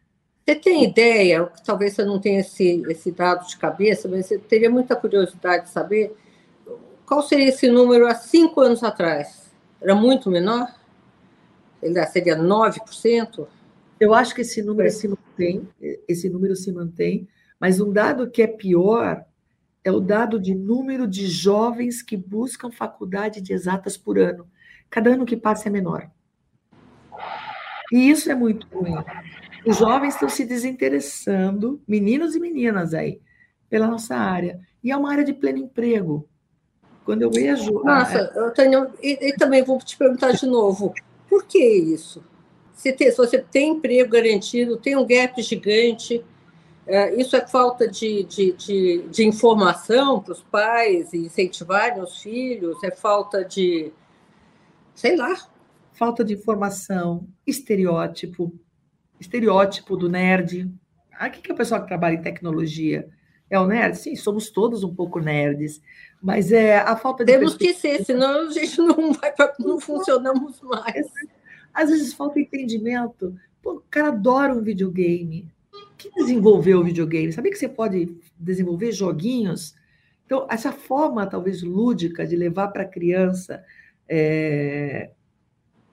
Você 0.48 0.54
tem 0.54 0.82
ideia, 0.82 1.44
talvez 1.62 1.92
você 1.92 2.06
não 2.06 2.18
tenha 2.18 2.40
esse, 2.40 2.82
esse 2.88 3.12
dado 3.12 3.46
de 3.46 3.54
cabeça, 3.58 4.08
mas 4.08 4.24
você 4.24 4.38
teria 4.38 4.70
muita 4.70 4.96
curiosidade 4.96 5.64
de 5.64 5.70
saber 5.70 6.16
qual 7.04 7.20
seria 7.20 7.50
esse 7.50 7.68
número 7.68 8.06
há 8.06 8.14
cinco 8.14 8.62
anos 8.62 8.82
atrás? 8.82 9.52
Era 9.78 9.94
muito 9.94 10.30
menor? 10.30 10.74
Ele 11.82 12.02
seria 12.06 12.34
9%? 12.34 13.46
Eu 14.00 14.14
acho 14.14 14.34
que 14.34 14.40
esse 14.40 14.62
número 14.62 14.88
é. 14.88 14.90
se 14.90 15.06
mantém, 15.06 15.68
esse 16.08 16.30
número 16.30 16.56
se 16.56 16.72
mantém, 16.72 17.28
mas 17.60 17.78
um 17.78 17.92
dado 17.92 18.30
que 18.30 18.40
é 18.40 18.46
pior 18.46 19.22
é 19.84 19.92
o 19.92 20.00
dado 20.00 20.40
de 20.40 20.54
número 20.54 21.06
de 21.06 21.26
jovens 21.26 22.00
que 22.00 22.16
buscam 22.16 22.70
faculdade 22.70 23.42
de 23.42 23.52
exatas 23.52 23.98
por 23.98 24.18
ano. 24.18 24.48
Cada 24.88 25.10
ano 25.10 25.26
que 25.26 25.36
passa 25.36 25.68
é 25.68 25.70
menor. 25.70 26.10
E 27.92 28.08
isso 28.08 28.32
é 28.32 28.34
muito 28.34 28.66
ruim. 28.74 28.94
Os 29.68 29.76
jovens 29.76 30.14
estão 30.14 30.30
se 30.30 30.46
desinteressando, 30.46 31.78
meninos 31.86 32.34
e 32.34 32.40
meninas 32.40 32.94
aí, 32.94 33.20
pela 33.68 33.86
nossa 33.86 34.16
área. 34.16 34.58
E 34.82 34.90
é 34.90 34.96
uma 34.96 35.12
área 35.12 35.22
de 35.22 35.34
pleno 35.34 35.58
emprego. 35.58 36.26
Quando 37.04 37.20
eu 37.20 37.30
vejo. 37.30 37.82
Nossa, 37.84 38.32
eu 38.34 38.50
tenho. 38.52 38.86
E, 39.02 39.28
e 39.28 39.32
também 39.34 39.62
vou 39.62 39.78
te 39.78 39.94
perguntar 39.94 40.32
de 40.32 40.46
novo: 40.46 40.94
por 41.28 41.44
que 41.44 41.58
isso? 41.58 42.24
Se, 42.72 42.92
tem, 42.94 43.10
se 43.10 43.16
você 43.18 43.38
tem 43.38 43.72
emprego 43.72 44.10
garantido, 44.10 44.78
tem 44.78 44.96
um 44.96 45.06
gap 45.06 45.42
gigante, 45.42 46.24
é, 46.86 47.14
isso 47.20 47.36
é 47.36 47.46
falta 47.46 47.86
de, 47.86 48.24
de, 48.24 48.52
de, 48.52 49.08
de 49.10 49.26
informação 49.26 50.22
para 50.22 50.32
os 50.32 50.42
pais 50.42 51.12
e 51.12 51.18
incentivarem 51.18 52.02
os 52.02 52.22
filhos? 52.22 52.82
É 52.82 52.90
falta 52.90 53.44
de. 53.44 53.92
sei 54.94 55.14
lá. 55.14 55.36
Falta 55.92 56.24
de 56.24 56.32
informação, 56.32 57.26
estereótipo, 57.46 58.50
estereótipo 59.20 59.96
do 59.96 60.08
nerd. 60.08 60.70
Aqui 61.12 61.40
que 61.40 61.50
é 61.50 61.54
o 61.54 61.56
pessoal 61.56 61.80
que 61.80 61.88
trabalha 61.88 62.14
em 62.14 62.22
tecnologia 62.22 63.08
é 63.50 63.58
o 63.58 63.66
nerd? 63.66 63.96
Sim, 63.96 64.14
somos 64.14 64.50
todos 64.50 64.84
um 64.84 64.94
pouco 64.94 65.20
nerds, 65.20 65.80
mas 66.22 66.52
é 66.52 66.78
a 66.78 66.96
falta 66.96 67.24
de. 67.24 67.32
Temos 67.32 67.56
que 67.56 67.72
ser, 67.74 68.04
senão 68.04 68.48
a 68.48 68.52
gente 68.52 68.78
não 68.78 69.12
vai 69.12 69.32
pra, 69.32 69.54
não 69.58 69.80
funcionamos 69.80 70.60
mais. 70.60 71.06
Às 71.72 71.90
vezes 71.90 72.12
falta 72.12 72.40
entendimento. 72.40 73.34
Pô, 73.62 73.74
o 73.74 73.82
cara 73.90 74.08
adora 74.08 74.54
um 74.54 74.62
videogame. 74.62 75.48
Quem 75.96 76.12
desenvolveu 76.12 76.80
o 76.80 76.84
videogame? 76.84 77.32
Sabia 77.32 77.50
que 77.50 77.58
você 77.58 77.68
pode 77.68 78.16
desenvolver 78.38 78.92
joguinhos? 78.92 79.74
Então, 80.26 80.46
essa 80.50 80.70
forma, 80.70 81.26
talvez 81.26 81.62
lúdica, 81.62 82.26
de 82.26 82.36
levar 82.36 82.68
para 82.68 82.82
a 82.82 82.88
criança 82.88 83.64
é, 84.08 85.10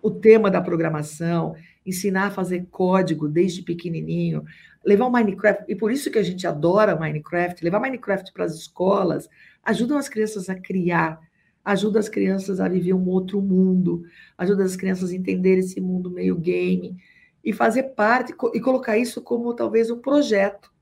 o 0.01 0.11
tema 0.11 0.51
da 0.51 0.61
programação, 0.61 1.55
ensinar 1.85 2.27
a 2.27 2.31
fazer 2.31 2.67
código 2.71 3.27
desde 3.27 3.61
pequenininho, 3.61 4.43
levar 4.83 5.05
o 5.05 5.11
Minecraft, 5.11 5.65
e 5.67 5.75
por 5.75 5.91
isso 5.91 6.09
que 6.09 6.19
a 6.19 6.23
gente 6.23 6.45
adora 6.47 6.95
Minecraft, 6.95 7.63
levar 7.63 7.79
Minecraft 7.79 8.31
para 8.33 8.45
as 8.45 8.55
escolas, 8.55 9.29
ajuda 9.63 9.97
as 9.97 10.09
crianças 10.09 10.49
a 10.49 10.55
criar, 10.55 11.19
ajuda 11.63 11.99
as 11.99 12.09
crianças 12.09 12.59
a 12.59 12.67
viver 12.67 12.93
um 12.93 13.07
outro 13.07 13.41
mundo, 13.41 14.03
ajuda 14.37 14.63
as 14.63 14.75
crianças 14.75 15.11
a 15.11 15.15
entender 15.15 15.57
esse 15.57 15.81
mundo 15.81 16.11
meio 16.11 16.35
game 16.35 16.95
e 17.43 17.53
fazer 17.53 17.83
parte 17.83 18.33
e 18.53 18.59
colocar 18.59 18.97
isso 18.97 19.21
como 19.21 19.53
talvez 19.53 19.91
um 19.91 19.99
projeto 19.99 20.73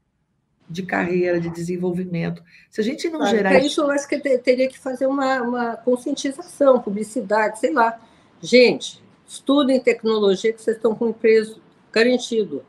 de 0.69 0.83
carreira, 0.83 1.39
de 1.39 1.49
desenvolvimento. 1.49 2.41
Se 2.69 2.79
a 2.79 2.83
gente 2.83 3.09
não 3.09 3.21
ah, 3.21 3.25
gerar 3.25 3.59
isso, 3.59 3.81
eu 3.81 3.91
acho 3.91 4.07
que 4.07 4.17
teria 4.19 4.67
que 4.67 4.79
fazer 4.79 5.05
uma, 5.05 5.41
uma 5.41 5.75
conscientização, 5.75 6.81
publicidade, 6.81 7.59
sei 7.59 7.73
lá. 7.73 7.99
Gente, 8.41 9.02
estudem 9.27 9.79
tecnologia 9.79 10.53
que 10.53 10.61
vocês 10.61 10.77
estão 10.77 10.95
com 10.95 11.09
o 11.09 11.13
preço 11.13 11.61
garantido. 11.91 12.63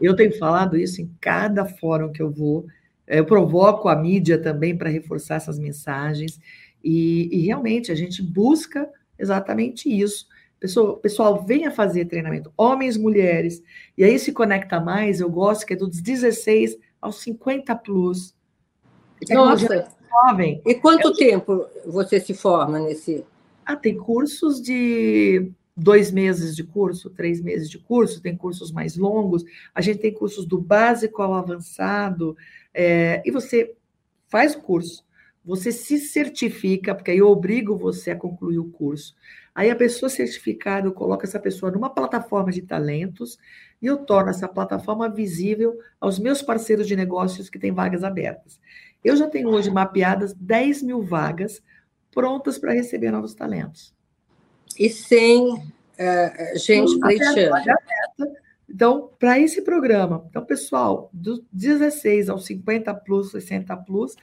Eu 0.00 0.14
tenho 0.14 0.36
falado 0.38 0.76
isso 0.76 1.00
em 1.00 1.10
cada 1.20 1.64
fórum 1.64 2.12
que 2.12 2.22
eu 2.22 2.30
vou. 2.30 2.66
Eu 3.06 3.24
provoco 3.24 3.88
a 3.88 3.96
mídia 3.96 4.40
também 4.40 4.76
para 4.76 4.90
reforçar 4.90 5.36
essas 5.36 5.58
mensagens. 5.58 6.40
E, 6.82 7.28
e, 7.32 7.46
realmente 7.46 7.90
a 7.90 7.94
gente 7.94 8.22
busca 8.22 8.88
exatamente 9.18 9.88
isso. 9.88 10.26
Pessoal, 10.60 10.96
pessoal, 10.96 11.44
venha 11.44 11.70
fazer 11.70 12.06
treinamento, 12.06 12.52
homens, 12.56 12.96
mulheres. 12.96 13.62
E 13.96 14.04
aí 14.04 14.18
se 14.18 14.32
conecta 14.32 14.80
mais, 14.80 15.20
eu 15.20 15.30
gosto 15.30 15.66
que 15.66 15.74
é 15.74 15.76
dos 15.76 16.00
16 16.00 16.76
aos 17.00 17.16
50 17.16 17.74
plus. 17.76 18.34
Nossa! 19.30 19.88
Jovem. 20.14 20.62
E 20.64 20.74
quanto 20.74 21.08
é, 21.08 21.14
tempo 21.14 21.66
você 21.86 22.20
se 22.20 22.34
forma 22.34 22.78
nesse? 22.78 23.24
Ah, 23.66 23.76
tem 23.76 23.96
cursos 23.96 24.60
de 24.60 25.50
dois 25.76 26.12
meses 26.12 26.54
de 26.54 26.62
curso, 26.62 27.10
três 27.10 27.40
meses 27.40 27.68
de 27.68 27.78
curso, 27.78 28.20
tem 28.20 28.36
cursos 28.36 28.70
mais 28.70 28.96
longos, 28.96 29.44
a 29.74 29.80
gente 29.80 29.98
tem 29.98 30.14
cursos 30.14 30.46
do 30.46 30.60
básico 30.60 31.20
ao 31.20 31.34
avançado, 31.34 32.36
é, 32.72 33.22
e 33.24 33.30
você 33.30 33.74
faz 34.28 34.54
o 34.54 34.60
curso, 34.60 35.04
você 35.44 35.72
se 35.72 35.98
certifica, 35.98 36.94
porque 36.94 37.10
aí 37.10 37.18
eu 37.18 37.28
obrigo 37.28 37.76
você 37.76 38.12
a 38.12 38.16
concluir 38.16 38.58
o 38.58 38.70
curso. 38.70 39.14
Aí 39.54 39.70
a 39.70 39.76
pessoa 39.76 40.08
certificada, 40.08 40.86
eu 40.86 40.92
coloco 40.92 41.24
essa 41.24 41.38
pessoa 41.38 41.70
numa 41.70 41.90
plataforma 41.90 42.50
de 42.50 42.62
talentos 42.62 43.38
e 43.80 43.86
eu 43.86 43.98
torno 43.98 44.30
essa 44.30 44.48
plataforma 44.48 45.08
visível 45.08 45.78
aos 46.00 46.18
meus 46.18 46.42
parceiros 46.42 46.88
de 46.88 46.96
negócios 46.96 47.48
que 47.48 47.58
têm 47.58 47.70
vagas 47.70 48.02
abertas. 48.02 48.58
Eu 49.04 49.16
já 49.16 49.28
tenho 49.28 49.50
hoje 49.50 49.70
mapeadas 49.70 50.32
10 50.34 50.82
mil 50.82 51.02
vagas 51.02 51.62
prontas 52.14 52.58
para 52.58 52.72
receber 52.72 53.10
novos 53.10 53.34
talentos 53.34 53.92
e 54.78 54.88
sem 54.88 55.54
uh, 55.54 56.58
gente 56.58 56.98
pleiteando. 56.98 57.54
Então, 58.68 59.10
para 59.18 59.38
esse 59.38 59.62
programa, 59.62 60.24
então, 60.28 60.44
pessoal, 60.44 61.10
dos 61.12 61.40
16 61.52 62.28
aos 62.28 62.44
50 62.46 62.92
plus, 62.94 63.30
60 63.30 63.76
plus, 63.78 64.16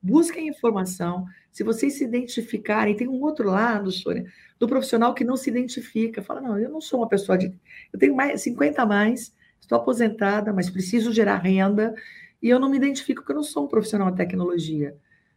busquem 0.00 0.48
informação. 0.48 1.26
Se 1.50 1.64
vocês 1.64 1.94
se 1.94 2.04
identificarem, 2.04 2.94
tem 2.94 3.08
um 3.08 3.20
outro 3.22 3.48
lado, 3.48 3.90
Sônia, 3.90 4.26
do 4.58 4.68
profissional 4.68 5.14
que 5.14 5.24
não 5.24 5.36
se 5.36 5.50
identifica. 5.50 6.22
Fala, 6.22 6.40
não, 6.40 6.58
eu 6.58 6.70
não 6.70 6.80
sou 6.80 7.00
uma 7.00 7.08
pessoa 7.08 7.36
de. 7.36 7.52
Eu 7.92 7.98
tenho 7.98 8.14
mais 8.14 8.42
50 8.42 8.80
a 8.80 8.86
mais, 8.86 9.34
estou 9.60 9.76
aposentada, 9.76 10.52
mas 10.52 10.70
preciso 10.70 11.12
gerar 11.12 11.38
renda, 11.38 11.94
e 12.40 12.48
eu 12.48 12.60
não 12.60 12.68
me 12.68 12.76
identifico 12.76 13.22
porque 13.22 13.32
eu 13.32 13.36
não 13.36 13.42
sou 13.42 13.64
um 13.64 13.68
profissional 13.68 14.10
de 14.10 14.18
tecnologia. 14.18 14.96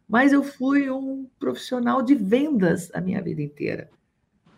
Mas 0.10 0.34
eu 0.34 0.44
fui 0.44 0.90
um 0.90 1.28
profissional 1.40 2.02
de 2.02 2.16
vendas 2.16 2.90
a 2.96 3.00
minha 3.00 3.22
vida 3.22 3.42
inteira. 3.42 3.90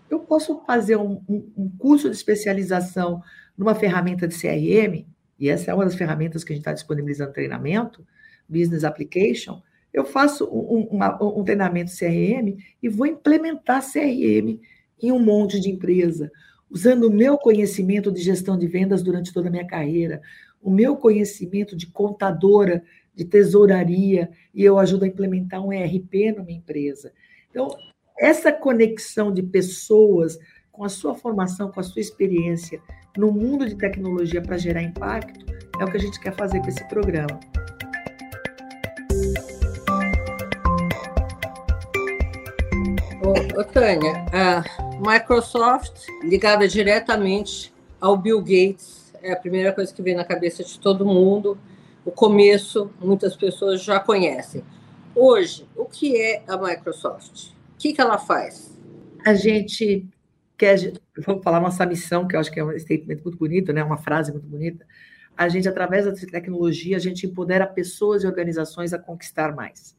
Eu 0.09 0.19
posso 0.19 0.63
fazer 0.65 0.95
um, 0.95 1.21
um, 1.27 1.51
um 1.57 1.69
curso 1.77 2.09
de 2.09 2.15
especialização 2.15 3.21
numa 3.57 3.75
ferramenta 3.75 4.27
de 4.27 4.35
CRM, 4.35 5.05
e 5.37 5.49
essa 5.49 5.71
é 5.71 5.73
uma 5.73 5.85
das 5.85 5.95
ferramentas 5.95 6.43
que 6.43 6.53
a 6.53 6.55
gente 6.55 6.61
está 6.61 6.73
disponibilizando 6.73 7.33
treinamento, 7.33 8.05
Business 8.47 8.83
Application, 8.83 9.61
eu 9.93 10.05
faço 10.05 10.45
um, 10.45 10.87
uma, 10.89 11.21
um, 11.21 11.43
treinamento 11.43 11.91
CRM 11.91 12.57
e 12.81 12.87
vou 12.87 13.05
implementar 13.05 13.83
CRM 13.83 14.59
em 15.01 15.11
um 15.11 15.19
monte 15.19 15.59
de 15.59 15.69
empresa, 15.69 16.31
usando 16.69 17.05
o 17.07 17.13
meu 17.13 17.37
conhecimento 17.37 18.11
de 18.11 18.21
gestão 18.21 18.57
de 18.57 18.67
vendas 18.67 19.03
durante 19.03 19.33
toda 19.33 19.49
a 19.49 19.51
minha 19.51 19.67
carreira, 19.67 20.21
o 20.61 20.69
meu 20.69 20.95
conhecimento 20.95 21.75
de 21.75 21.87
contadora, 21.87 22.83
de 23.13 23.25
tesouraria, 23.25 24.29
e 24.53 24.63
eu 24.63 24.79
ajudo 24.79 25.03
a 25.03 25.07
implementar 25.07 25.63
um 25.63 25.71
ERP 25.71 26.33
numa 26.35 26.51
empresa. 26.51 27.11
Então, 27.49 27.69
essa 28.17 28.51
conexão 28.51 29.33
de 29.33 29.43
pessoas 29.43 30.37
com 30.71 30.83
a 30.83 30.89
sua 30.89 31.13
formação, 31.13 31.71
com 31.71 31.79
a 31.79 31.83
sua 31.83 31.99
experiência 31.99 32.81
no 33.17 33.31
mundo 33.31 33.67
de 33.67 33.75
tecnologia 33.75 34.41
para 34.41 34.57
gerar 34.57 34.81
impacto, 34.81 35.45
é 35.79 35.83
o 35.83 35.91
que 35.91 35.97
a 35.97 35.99
gente 35.99 36.19
quer 36.19 36.33
fazer 36.33 36.59
com 36.61 36.67
esse 36.67 36.87
programa. 36.87 37.39
Ô, 43.23 43.59
ô, 43.59 43.63
Tânia, 43.63 44.25
a 44.31 44.63
Microsoft 44.99 46.07
ligada 46.23 46.67
diretamente 46.67 47.73
ao 47.99 48.17
Bill 48.17 48.39
Gates 48.39 49.13
é 49.21 49.31
a 49.33 49.35
primeira 49.35 49.71
coisa 49.71 49.93
que 49.93 50.01
vem 50.01 50.15
na 50.15 50.23
cabeça 50.25 50.63
de 50.63 50.79
todo 50.79 51.05
mundo. 51.05 51.57
O 52.03 52.11
começo, 52.11 52.91
muitas 52.99 53.35
pessoas 53.35 53.83
já 53.83 53.99
conhecem. 53.99 54.63
Hoje, 55.15 55.67
o 55.75 55.85
que 55.85 56.19
é 56.19 56.43
a 56.47 56.57
Microsoft? 56.57 57.51
que, 57.81 57.93
que 57.93 58.01
ela 58.01 58.19
faz? 58.19 58.77
A 59.25 59.33
gente 59.33 60.07
quer, 60.55 60.77
vamos 61.25 61.43
falar 61.43 61.59
nossa 61.59 61.83
missão, 61.83 62.27
que 62.27 62.35
eu 62.35 62.39
acho 62.39 62.51
que 62.51 62.59
é 62.59 62.63
um 62.63 62.77
statement 62.77 63.17
muito 63.23 63.37
bonito, 63.37 63.73
né? 63.73 63.83
uma 63.83 63.97
frase 63.97 64.31
muito 64.31 64.45
bonita. 64.45 64.85
A 65.35 65.49
gente, 65.49 65.67
através 65.67 66.05
da 66.05 66.13
tecnologia, 66.13 66.95
a 66.95 66.99
gente 66.99 67.25
empodera 67.25 67.65
pessoas 67.65 68.23
e 68.23 68.27
organizações 68.27 68.93
a 68.93 68.99
conquistar 68.99 69.55
mais. 69.55 69.97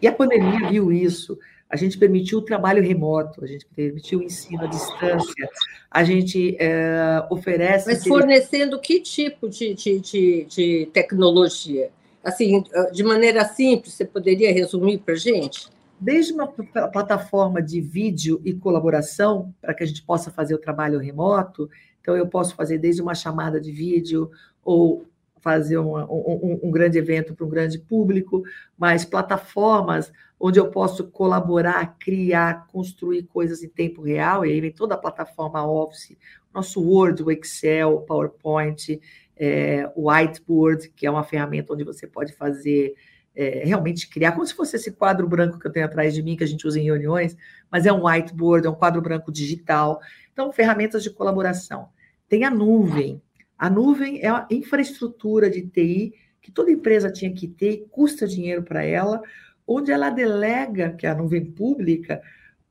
E 0.00 0.06
a 0.06 0.12
pandemia 0.12 0.68
viu 0.68 0.92
isso. 0.92 1.36
A 1.74 1.76
gente 1.76 1.98
permitiu 1.98 2.38
o 2.38 2.42
trabalho 2.42 2.80
remoto, 2.80 3.42
a 3.42 3.48
gente 3.48 3.66
permitiu 3.74 4.20
o 4.20 4.22
ensino 4.22 4.62
à 4.62 4.66
distância, 4.68 5.50
a 5.90 6.04
gente 6.04 6.56
é, 6.60 7.26
oferece. 7.28 7.88
Mas 7.88 8.06
fornecendo 8.06 8.80
que 8.80 9.00
tipo 9.00 9.48
de, 9.48 9.74
de, 9.74 9.98
de, 9.98 10.44
de 10.44 10.88
tecnologia? 10.92 11.90
Assim, 12.22 12.62
de 12.92 13.02
maneira 13.02 13.44
simples, 13.44 13.94
você 13.94 14.04
poderia 14.04 14.52
resumir 14.52 14.98
para 14.98 15.14
a 15.14 15.16
gente? 15.16 15.68
desde 15.98 16.32
uma 16.32 16.46
plataforma 16.46 17.60
de 17.60 17.80
vídeo 17.80 18.40
e 18.44 18.52
colaboração, 18.52 19.52
para 19.60 19.74
que 19.74 19.82
a 19.82 19.86
gente 19.86 20.02
possa 20.02 20.30
fazer 20.30 20.54
o 20.54 20.58
trabalho 20.58 20.98
remoto. 21.00 21.68
Então, 22.00 22.16
eu 22.16 22.26
posso 22.28 22.54
fazer 22.54 22.78
desde 22.78 23.02
uma 23.02 23.14
chamada 23.14 23.60
de 23.60 23.72
vídeo 23.72 24.30
ou 24.62 25.06
fazer 25.44 25.76
uma, 25.76 26.10
um, 26.10 26.58
um, 26.62 26.70
grande 26.70 26.96
evento 26.96 27.34
para 27.34 27.44
um 27.44 27.50
grande 27.50 27.78
público, 27.78 28.42
mas 28.78 29.04
plataformas 29.04 30.10
onde 30.40 30.58
eu 30.58 30.70
posso 30.70 31.04
colaborar, 31.04 31.98
criar, 31.98 32.66
construir 32.68 33.24
coisas 33.24 33.62
em 33.62 33.68
tempo 33.68 34.00
real, 34.00 34.46
e 34.46 34.50
aí 34.50 34.60
vem 34.60 34.72
toda 34.72 34.94
a 34.94 34.98
plataforma 34.98 35.64
Office, 35.66 36.16
nosso 36.52 36.82
Word, 36.82 37.22
o 37.22 37.30
Excel, 37.30 37.94
o 37.94 38.00
PowerPoint, 38.00 38.98
é, 39.36 39.90
o 39.94 40.10
Whiteboard, 40.10 40.88
que 40.96 41.06
é 41.06 41.10
uma 41.10 41.22
ferramenta 41.22 41.74
onde 41.74 41.84
você 41.84 42.06
pode 42.06 42.32
fazer 42.32 42.94
é, 43.36 43.64
realmente 43.66 44.08
criar, 44.08 44.32
como 44.32 44.46
se 44.46 44.54
fosse 44.54 44.76
esse 44.76 44.92
quadro 44.92 45.28
branco 45.28 45.58
que 45.58 45.66
eu 45.66 45.72
tenho 45.72 45.84
atrás 45.84 46.14
de 46.14 46.22
mim, 46.22 46.36
que 46.36 46.44
a 46.44 46.46
gente 46.46 46.66
usa 46.66 46.80
em 46.80 46.84
reuniões, 46.84 47.36
mas 47.70 47.84
é 47.84 47.92
um 47.92 48.06
whiteboard, 48.06 48.66
é 48.66 48.70
um 48.70 48.74
quadro 48.74 49.02
branco 49.02 49.30
digital. 49.30 50.00
Então, 50.32 50.50
ferramentas 50.52 51.02
de 51.02 51.10
colaboração. 51.10 51.88
Tem 52.28 52.44
a 52.44 52.50
nuvem. 52.50 53.20
A 53.58 53.70
nuvem 53.70 54.20
é 54.20 54.28
a 54.28 54.46
infraestrutura 54.50 55.48
de 55.50 55.62
TI 55.62 56.14
que 56.40 56.52
toda 56.52 56.70
empresa 56.70 57.10
tinha 57.10 57.32
que 57.32 57.48
ter, 57.48 57.86
custa 57.90 58.26
dinheiro 58.26 58.62
para 58.62 58.84
ela, 58.84 59.22
onde 59.66 59.90
ela 59.90 60.10
delega, 60.10 60.92
que 60.92 61.06
é 61.06 61.10
a 61.10 61.14
nuvem 61.14 61.44
pública, 61.44 62.20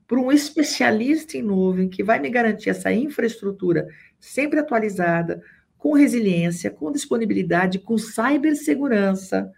para 0.07 0.19
um 0.19 0.31
especialista 0.31 1.37
em 1.37 1.41
nuvem 1.41 1.89
que 1.89 2.03
vai 2.03 2.19
me 2.19 2.29
garantir 2.29 2.69
essa 2.69 2.93
infraestrutura 2.93 3.87
sempre 4.19 4.59
atualizada, 4.59 5.41
com 5.75 5.93
resiliência, 5.93 6.69
com 6.69 6.91
disponibilidade, 6.91 7.79
com 7.79 7.97
cibersegurança, 7.97 9.51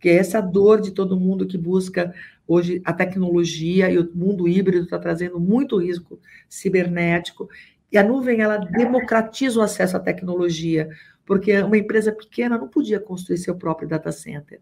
que 0.00 0.08
é 0.08 0.16
essa 0.16 0.40
dor 0.40 0.80
de 0.80 0.92
todo 0.92 1.20
mundo 1.20 1.46
que 1.46 1.58
busca 1.58 2.14
hoje 2.46 2.80
a 2.84 2.92
tecnologia 2.92 3.90
e 3.90 3.98
o 3.98 4.10
mundo 4.12 4.48
híbrido 4.48 4.84
está 4.84 4.98
trazendo 4.98 5.38
muito 5.38 5.76
risco 5.76 6.18
cibernético. 6.48 7.48
E 7.90 7.98
a 7.98 8.04
nuvem 8.04 8.40
ela 8.40 8.56
democratiza 8.56 9.58
o 9.58 9.62
acesso 9.62 9.96
à 9.96 10.00
tecnologia, 10.00 10.88
porque 11.24 11.60
uma 11.60 11.76
empresa 11.76 12.12
pequena 12.12 12.56
não 12.56 12.68
podia 12.68 13.00
construir 13.00 13.38
seu 13.38 13.56
próprio 13.56 13.88
data 13.88 14.12
center. 14.12 14.60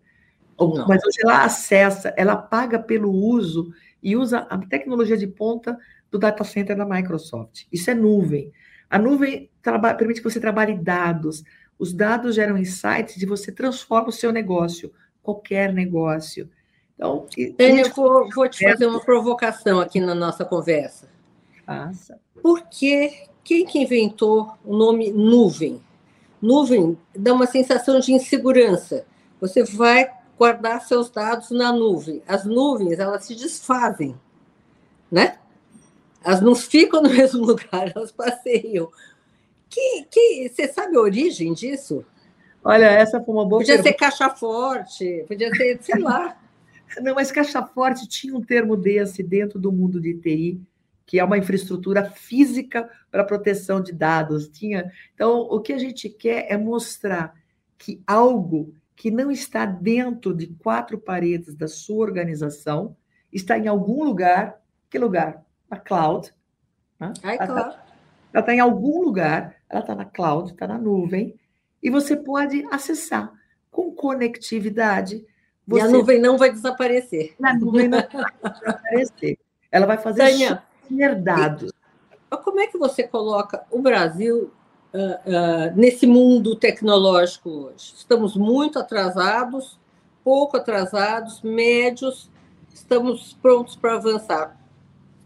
Não. 0.59 0.89
Mas 0.89 1.05
hoje 1.05 1.19
ela 1.23 1.45
acessa, 1.45 2.13
ela 2.17 2.37
paga 2.37 2.79
pelo 2.79 3.11
uso 3.11 3.73
e 4.03 4.17
usa 4.17 4.39
a 4.39 4.59
tecnologia 4.59 5.17
de 5.17 5.27
ponta 5.27 5.79
do 6.11 6.19
data 6.19 6.43
center 6.43 6.77
da 6.77 6.87
Microsoft. 6.87 7.65
Isso 7.73 7.91
é 7.91 7.95
nuvem. 7.95 8.53
A 8.91 8.99
nuvem 8.99 9.51
permite 9.97 10.21
que 10.21 10.29
você 10.29 10.41
trabalhe 10.41 10.75
dados. 10.75 11.45
Os 11.79 11.93
dados 11.93 12.35
geram 12.35 12.57
insights 12.57 13.21
e 13.23 13.27
você 13.27 13.53
transforma 13.53 14.09
o 14.09 14.13
seu 14.13 14.33
negócio 14.33 14.93
qualquer 15.29 15.73
negócio. 15.75 16.49
Então, 16.95 17.27
Tânia, 17.57 17.83
eu 17.83 17.95
vou, 17.95 18.29
vou, 18.35 18.49
te 18.49 18.65
fazer 18.65 18.87
uma 18.87 19.01
provocação 19.01 19.79
aqui 19.79 20.01
na 20.01 20.15
nossa 20.15 20.45
conversa. 20.45 21.07
Faça. 21.69 22.19
Por 22.41 22.63
que 22.63 23.29
quem 23.45 23.67
que 23.67 23.79
inventou 23.79 24.55
o 24.65 24.75
nome 24.75 25.13
nuvem? 25.13 25.83
Nuvem 26.41 26.97
dá 27.15 27.35
uma 27.35 27.47
sensação 27.47 28.01
de 28.01 28.11
insegurança. 28.11 29.05
Você 29.39 29.63
vai 29.63 30.11
guardar 30.39 30.81
seus 30.81 31.11
dados 31.11 31.51
na 31.51 31.71
nuvem. 31.71 32.23
As 32.27 32.47
nuvens, 32.47 32.99
elas 32.99 33.27
se 33.27 33.35
desfazem, 33.35 34.19
né? 35.13 35.37
Elas 36.25 36.41
não 36.41 36.55
ficam 36.55 37.03
no 37.03 37.11
mesmo 37.13 37.45
lugar, 37.45 37.93
elas 37.95 38.13
passeiam. 38.13 38.89
Que, 39.69 40.07
que, 40.11 40.49
você 40.49 40.69
sabe 40.69 40.97
a 40.97 41.01
origem 41.01 41.53
disso? 41.53 42.03
Olha, 42.65 42.87
essa 42.87 43.21
foi 43.21 43.35
uma 43.35 43.47
boa 43.47 43.61
Podia 43.61 43.75
pergunta. 43.75 43.91
ser 43.91 43.95
caixa 43.95 44.31
forte, 44.31 45.23
podia 45.29 45.55
ser, 45.55 45.79
sei 45.83 46.01
lá. 46.01 46.35
Não, 47.03 47.15
mas 47.15 47.31
caixa 47.31 47.63
forte 47.63 48.09
tinha 48.09 48.35
um 48.35 48.41
termo 48.41 48.75
desse 48.75 49.23
dentro 49.23 49.59
do 49.59 49.71
mundo 49.71 50.01
de 50.01 50.15
TI, 50.15 50.61
que 51.09 51.19
é 51.19 51.25
uma 51.25 51.39
infraestrutura 51.39 52.05
física 52.05 52.87
para 53.11 53.25
proteção 53.25 53.81
de 53.81 53.93
dados. 53.93 54.47
Tinha. 54.47 54.93
Então, 55.15 55.41
o 55.41 55.59
que 55.59 55.73
a 55.73 55.79
gente 55.79 56.07
quer 56.11 56.53
é 56.53 56.57
mostrar 56.59 57.35
que 57.79 58.03
algo 58.07 58.75
que 58.95 59.11
não 59.11 59.31
está 59.31 59.65
dentro 59.65 60.35
de 60.35 60.49
quatro 60.49 60.99
paredes 60.99 61.55
da 61.55 61.67
sua 61.67 62.05
organização 62.05 62.95
está 63.33 63.57
em 63.57 63.67
algum 63.67 64.05
lugar. 64.05 64.61
Que 64.91 64.99
lugar? 64.99 65.43
Na 65.71 65.79
cloud. 65.79 66.31
Né? 67.01 67.11
ela 67.23 67.81
está 68.35 68.55
em 68.55 68.61
algum 68.61 69.01
lugar, 69.01 69.57
ela 69.67 69.81
está 69.81 69.95
na 69.95 70.05
cloud, 70.05 70.53
está 70.53 70.67
na 70.67 70.77
nuvem, 70.77 71.35
e 71.83 71.89
você 71.89 72.17
pode 72.17 72.67
acessar 72.71 73.33
com 73.71 73.95
conectividade. 73.95 75.25
Você... 75.67 75.81
E 75.81 75.85
a 75.87 75.89
nuvem 75.89 76.21
não 76.21 76.37
vai 76.37 76.53
desaparecer. 76.53 77.35
A 77.43 77.55
nuvem 77.55 77.89
não 77.89 77.99
vai 78.13 78.53
desaparecer. 78.53 79.39
Ela 79.73 79.87
vai 79.87 79.97
fazer 79.97 80.23
Tânia, 80.25 80.63
dados. 81.23 81.73
Como 82.45 82.61
é 82.61 82.67
que 82.67 82.79
você 82.79 83.03
coloca 83.03 83.65
o 83.71 83.81
Brasil 83.81 84.51
uh, 84.93 84.99
uh, 84.99 85.77
nesse 85.77 86.07
mundo 86.07 86.57
tecnológico 86.57 87.51
hoje? 87.51 87.95
Estamos 87.97 88.37
muito 88.37 88.79
atrasados, 88.79 89.79
pouco 90.23 90.57
atrasados, 90.57 91.43
médios, 91.43 92.31
estamos 92.73 93.33
prontos 93.41 93.77
para 93.77 93.95
avançar. 93.95 94.59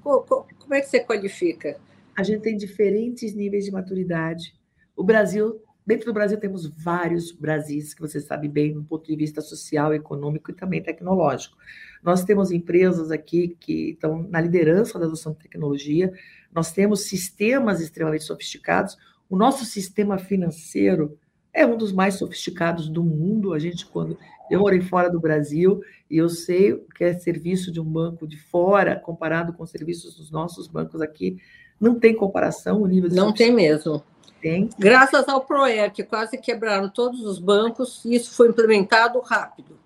Como 0.03 0.75
é 0.75 0.81
que 0.81 0.89
você 0.89 1.01
qualifica? 1.01 1.79
A 2.17 2.23
gente 2.23 2.43
tem 2.43 2.57
diferentes 2.57 3.35
níveis 3.35 3.65
de 3.65 3.71
maturidade. 3.71 4.55
O 4.97 5.03
Brasil 5.03 5.61
Dentro 5.85 6.07
do 6.07 6.15
Brasil 6.15 6.39
temos 6.39 6.67
vários 6.67 7.33
Brasis, 7.33 7.93
que 7.93 8.01
você 8.01 8.21
sabe 8.21 8.49
bem, 8.49 8.73
do 8.73 8.85
ponto 8.85 9.05
de 9.05 9.17
vista 9.17 9.41
social, 9.41 9.93
econômico 9.93 10.53
e 10.53 10.55
também 10.55 10.81
tecnológico. 10.81 11.57
Nós 12.03 12.25
temos 12.25 12.51
empresas 12.51 13.11
aqui 13.11 13.57
que 13.61 13.91
estão 13.91 14.27
na 14.29 14.41
liderança 14.41 14.99
da 14.99 15.07
adoção 15.07 15.33
de 15.33 15.39
tecnologia, 15.39 16.13
nós 16.53 16.73
temos 16.73 17.05
sistemas 17.05 17.81
extremamente 17.81 18.25
sofisticados. 18.25 18.97
O 19.31 19.37
nosso 19.37 19.65
sistema 19.65 20.19
financeiro 20.19 21.19
é 21.53 21.67
um 21.67 21.77
dos 21.77 21.93
mais 21.93 22.15
sofisticados 22.15 22.89
do 22.89 23.03
mundo. 23.03 23.55
A 23.55 23.59
gente, 23.59 23.87
quando 23.87 24.19
eu 24.51 24.61
morei 24.61 24.81
fora 24.81 25.09
do 25.09 25.21
Brasil 25.21 25.81
e 26.11 26.19
eu 26.19 26.29
sei 26.29 26.73
o 26.73 26.85
que 26.95 27.05
é 27.05 27.15
serviço 27.15 27.73
de 27.73 27.81
um 27.81 27.85
banco 27.85 28.27
de 28.27 28.39
fora 28.39 28.97
comparado 28.97 29.53
com 29.53 29.63
os 29.63 29.71
serviços 29.71 30.17
dos 30.17 30.31
nossos 30.31 30.67
bancos 30.67 31.01
aqui, 31.01 31.39
não 31.81 31.99
tem 31.99 32.15
comparação 32.15 32.83
o 32.83 32.87
nível 32.87 33.09
de 33.09 33.17
Não 33.17 33.33
tem 33.33 33.53
mesmo. 33.53 34.03
Tem. 34.41 34.69
Graças 34.79 35.29
ao 35.29 35.45
PROER, 35.45 35.93
que 35.93 36.03
quase 36.03 36.37
quebraram 36.37 36.89
todos 36.89 37.25
os 37.25 37.39
bancos, 37.39 38.05
isso 38.05 38.35
foi 38.35 38.49
implementado 38.49 39.21
rápido. 39.21 39.79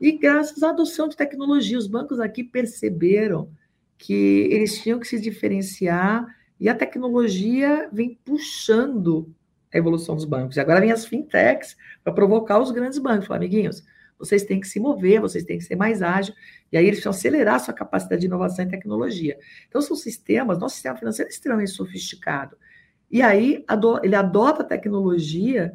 E 0.00 0.12
graças 0.12 0.62
à 0.62 0.70
adoção 0.70 1.08
de 1.08 1.16
tecnologia, 1.16 1.76
os 1.76 1.86
bancos 1.86 2.18
aqui 2.18 2.42
perceberam 2.42 3.50
que 3.98 4.48
eles 4.50 4.80
tinham 4.80 4.98
que 4.98 5.06
se 5.06 5.20
diferenciar 5.20 6.26
e 6.58 6.68
a 6.68 6.74
tecnologia 6.74 7.88
vem 7.92 8.18
puxando 8.24 9.34
a 9.72 9.76
evolução 9.76 10.16
dos 10.16 10.24
bancos. 10.24 10.56
E 10.56 10.60
agora 10.60 10.80
vem 10.80 10.90
as 10.90 11.04
fintechs 11.04 11.76
para 12.02 12.12
provocar 12.12 12.58
os 12.58 12.70
grandes 12.70 12.98
bancos. 12.98 13.26
Falar, 13.26 13.38
amiguinhos, 13.38 13.84
vocês 14.18 14.42
têm 14.44 14.58
que 14.58 14.68
se 14.68 14.80
mover, 14.80 15.20
vocês 15.20 15.44
têm 15.44 15.58
que 15.58 15.64
ser 15.64 15.76
mais 15.76 16.02
ágeis, 16.02 16.36
e 16.72 16.76
aí 16.76 16.84
eles 16.84 17.00
precisam 17.00 17.10
acelerar 17.10 17.56
a 17.56 17.58
sua 17.58 17.74
capacidade 17.74 18.20
de 18.20 18.26
inovação 18.26 18.64
e 18.64 18.68
tecnologia. 18.68 19.38
Então, 19.68 19.80
são 19.80 19.96
sistemas, 19.96 20.58
nosso 20.58 20.74
sistema 20.74 20.96
financeiro 20.96 21.28
é 21.28 21.32
extremamente 21.32 21.70
sofisticado. 21.70 22.56
E 23.10 23.22
aí 23.22 23.64
ele 24.02 24.14
adota 24.14 24.62
a 24.62 24.66
tecnologia 24.66 25.72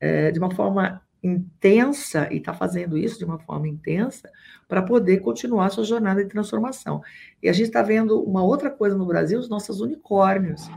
é, 0.00 0.30
de 0.30 0.38
uma 0.38 0.54
forma 0.54 1.02
intensa, 1.22 2.28
e 2.32 2.36
está 2.36 2.54
fazendo 2.54 2.96
isso 2.96 3.18
de 3.18 3.24
uma 3.24 3.38
forma 3.38 3.66
intensa, 3.68 4.30
para 4.68 4.82
poder 4.82 5.18
continuar 5.18 5.70
sua 5.70 5.84
jornada 5.84 6.22
de 6.22 6.30
transformação. 6.30 7.02
E 7.42 7.48
a 7.48 7.52
gente 7.52 7.66
está 7.66 7.82
vendo 7.82 8.22
uma 8.22 8.42
outra 8.42 8.70
coisa 8.70 8.96
no 8.96 9.06
Brasil, 9.06 9.38
os 9.38 9.48
nossos 9.48 9.80
unicórnios. 9.80 10.68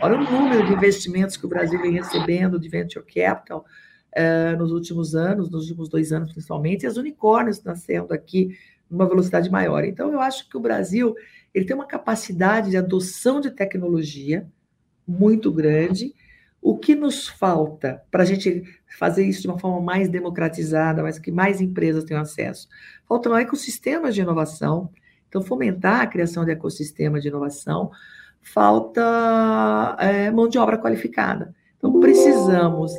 Olha 0.00 0.16
o 0.18 0.24
número 0.24 0.66
de 0.66 0.72
investimentos 0.72 1.36
que 1.36 1.46
o 1.46 1.48
Brasil 1.48 1.80
vem 1.80 1.92
recebendo 1.92 2.58
de 2.58 2.68
venture 2.68 3.04
capital 3.04 3.64
é, 4.12 4.56
nos 4.56 4.72
últimos 4.72 5.14
anos, 5.14 5.50
nos 5.50 5.64
últimos 5.68 5.88
dois 5.88 6.12
anos 6.12 6.32
principalmente, 6.32 6.82
e 6.82 6.86
as 6.86 6.96
unicórnios 6.96 7.62
nascendo 7.62 8.12
aqui 8.12 8.56
numa 8.90 9.06
velocidade 9.06 9.50
maior. 9.50 9.84
Então, 9.84 10.12
eu 10.12 10.20
acho 10.20 10.48
que 10.48 10.56
o 10.56 10.60
Brasil 10.60 11.14
ele 11.54 11.64
tem 11.64 11.74
uma 11.74 11.86
capacidade 11.86 12.70
de 12.70 12.76
adoção 12.76 13.40
de 13.40 13.50
tecnologia, 13.50 14.46
muito 15.06 15.52
grande. 15.52 16.14
O 16.60 16.76
que 16.76 16.94
nos 16.94 17.28
falta 17.28 18.02
para 18.10 18.22
a 18.22 18.26
gente 18.26 18.62
fazer 18.98 19.26
isso 19.26 19.42
de 19.42 19.48
uma 19.48 19.58
forma 19.58 19.80
mais 19.80 20.08
democratizada, 20.08 21.02
mas 21.02 21.18
que 21.18 21.30
mais 21.30 21.60
empresas 21.60 22.04
tenham 22.04 22.22
acesso? 22.22 22.68
Faltam 23.06 23.36
ecossistemas 23.36 24.14
de 24.14 24.22
inovação. 24.22 24.90
Então, 25.28 25.42
fomentar 25.42 26.00
a 26.00 26.06
criação 26.06 26.44
de 26.44 26.50
ecossistema 26.50 27.20
de 27.20 27.28
inovação. 27.28 27.90
Falta 28.40 29.96
é, 29.98 30.30
mão 30.30 30.48
de 30.48 30.58
obra 30.58 30.78
qualificada. 30.78 31.54
Então, 31.76 32.00
precisamos 32.00 32.92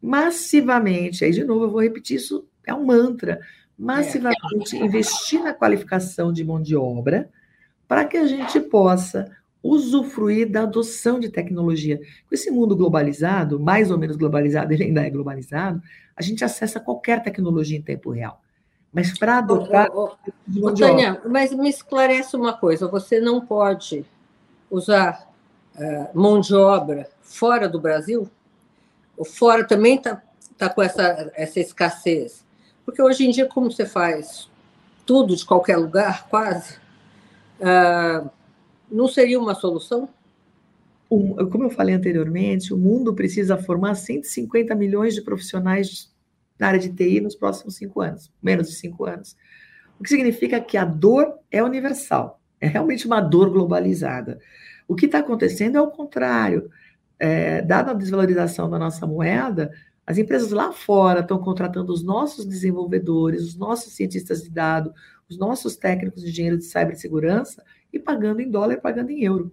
massivamente, 0.00 1.24
aí 1.24 1.30
de 1.30 1.44
novo 1.44 1.64
eu 1.64 1.70
vou 1.70 1.80
repetir 1.80 2.16
isso, 2.16 2.48
é 2.66 2.74
um 2.74 2.84
mantra, 2.84 3.38
massivamente 3.78 4.76
é. 4.76 4.84
investir 4.84 5.40
na 5.40 5.54
qualificação 5.54 6.32
de 6.32 6.42
mão 6.42 6.60
de 6.60 6.74
obra 6.74 7.30
para 7.86 8.04
que 8.04 8.16
a 8.16 8.26
gente 8.26 8.58
possa 8.58 9.30
usufruir 9.62 10.50
da 10.50 10.62
adoção 10.62 11.20
de 11.20 11.28
tecnologia. 11.28 11.98
Com 12.28 12.34
esse 12.34 12.50
mundo 12.50 12.76
globalizado, 12.76 13.60
mais 13.60 13.90
ou 13.90 13.98
menos 13.98 14.16
globalizado, 14.16 14.72
ele 14.72 14.84
ainda 14.84 15.06
é 15.06 15.10
globalizado, 15.10 15.80
a 16.16 16.22
gente 16.22 16.44
acessa 16.44 16.80
qualquer 16.80 17.22
tecnologia 17.22 17.78
em 17.78 17.82
tempo 17.82 18.10
real. 18.10 18.40
Mas 18.92 19.16
para 19.18 19.38
adotar. 19.38 19.90
Ô, 19.90 20.10
ô, 20.60 20.66
ô, 20.66 20.74
Tânia, 20.74 21.22
mas 21.26 21.52
me 21.52 21.70
esclarece 21.70 22.36
uma 22.36 22.52
coisa: 22.52 22.88
você 22.88 23.20
não 23.20 23.40
pode 23.40 24.04
usar 24.70 25.30
uh, 25.74 26.18
mão 26.18 26.40
de 26.40 26.54
obra 26.54 27.08
fora 27.22 27.68
do 27.68 27.80
Brasil? 27.80 28.28
O 29.16 29.24
fora 29.24 29.66
também 29.66 29.96
está 29.96 30.20
está 30.62 30.68
com 30.68 30.82
essa, 30.82 31.32
essa 31.34 31.58
escassez? 31.58 32.44
Porque 32.84 33.02
hoje 33.02 33.26
em 33.26 33.30
dia, 33.30 33.46
como 33.46 33.70
você 33.70 33.84
faz 33.84 34.48
tudo 35.04 35.34
de 35.34 35.44
qualquer 35.44 35.76
lugar, 35.76 36.28
quase, 36.28 36.76
uh, 37.60 38.30
não 38.92 39.08
seria 39.08 39.38
uma 39.38 39.54
solução? 39.54 40.08
como 41.50 41.64
eu 41.64 41.70
falei 41.70 41.94
anteriormente, 41.94 42.72
o 42.72 42.78
mundo 42.78 43.12
precisa 43.12 43.58
formar 43.58 43.94
150 43.94 44.74
milhões 44.74 45.14
de 45.14 45.20
profissionais 45.20 46.10
na 46.58 46.68
área 46.68 46.80
de 46.80 46.88
TI 46.88 47.20
nos 47.20 47.34
próximos 47.34 47.76
cinco 47.76 48.00
anos, 48.00 48.32
menos 48.42 48.68
de 48.68 48.74
cinco 48.76 49.04
anos. 49.04 49.36
O 50.00 50.02
que 50.02 50.08
significa 50.08 50.58
que 50.58 50.76
a 50.78 50.86
dor 50.86 51.38
é 51.50 51.62
universal, 51.62 52.40
é 52.58 52.66
realmente 52.66 53.06
uma 53.06 53.20
dor 53.20 53.50
globalizada. 53.50 54.38
O 54.88 54.94
que 54.94 55.06
está 55.06 55.18
acontecendo 55.18 55.76
é 55.76 55.82
o 55.82 55.90
contrário. 55.90 56.70
É, 57.18 57.60
dada 57.60 57.90
a 57.90 57.94
desvalorização 57.94 58.70
da 58.70 58.78
nossa 58.78 59.06
moeda, 59.06 59.70
as 60.06 60.18
empresas 60.18 60.50
lá 60.50 60.72
fora 60.72 61.20
estão 61.20 61.38
contratando 61.38 61.92
os 61.92 62.02
nossos 62.02 62.46
desenvolvedores, 62.46 63.42
os 63.42 63.56
nossos 63.56 63.92
cientistas 63.92 64.42
de 64.42 64.50
dados, 64.50 64.92
os 65.28 65.38
nossos 65.38 65.76
técnicos 65.76 66.22
de 66.22 66.30
engenheiro 66.30 66.58
de 66.58 66.64
cibersegurança 66.64 67.62
e 67.92 67.98
pagando 67.98 68.40
em 68.40 68.50
dólar, 68.50 68.80
pagando 68.80 69.10
em 69.10 69.22
euro. 69.24 69.52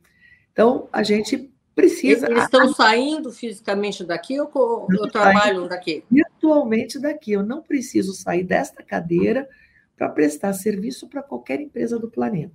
Então, 0.52 0.88
a 0.92 1.04
gente 1.04 1.52
precisa. 1.76 2.30
Eles 2.30 2.44
estão 2.44 2.74
saindo 2.74 3.32
fisicamente 3.32 4.04
daqui 4.04 4.40
ou, 4.40 4.52
ou 4.54 4.88
trabalham 5.10 5.68
daqui? 5.68 6.04
Virtualmente 6.10 7.00
daqui. 7.00 7.34
Eu 7.34 7.44
não 7.44 7.62
preciso 7.62 8.14
sair 8.14 8.44
desta 8.44 8.84
cadeira 8.84 9.48
para 9.98 10.10
prestar 10.10 10.54
serviço 10.54 11.08
para 11.08 11.22
qualquer 11.22 11.60
empresa 11.60 12.00
do 12.00 12.10
planeta. 12.10 12.54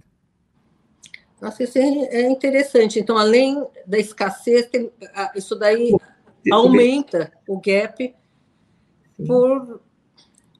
Nossa, 1.40 1.62
isso 1.62 1.79
é, 1.79 1.83
é 1.83 2.31
interessante. 2.31 2.99
Então, 2.99 3.18
além 3.18 3.66
da 3.87 3.99
escassez, 3.99 4.66
tem, 4.66 4.90
isso 5.35 5.55
daí 5.55 5.92
aumenta 6.51 7.33
o 7.47 7.61
gap 7.61 8.14
Sim. 9.16 9.27
por 9.27 9.81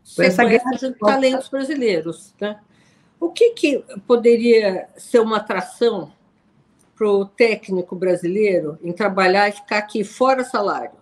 sequência 0.03 0.91
de 0.91 0.99
talentos 0.99 1.49
brasileiros. 1.49 2.35
Né? 2.41 2.61
O 3.25 3.31
que, 3.31 3.53
que 3.53 3.83
poderia 4.07 4.87
ser 4.99 5.19
uma 5.19 5.39
atração 5.39 6.13
para 6.95 7.09
o 7.09 7.25
técnico 7.25 7.97
brasileiro 7.97 8.79
em 8.83 8.93
trabalhar 8.93 9.49
e 9.49 9.53
ficar 9.53 9.79
aqui 9.79 10.05
fora 10.05 10.45
salário? 10.45 10.93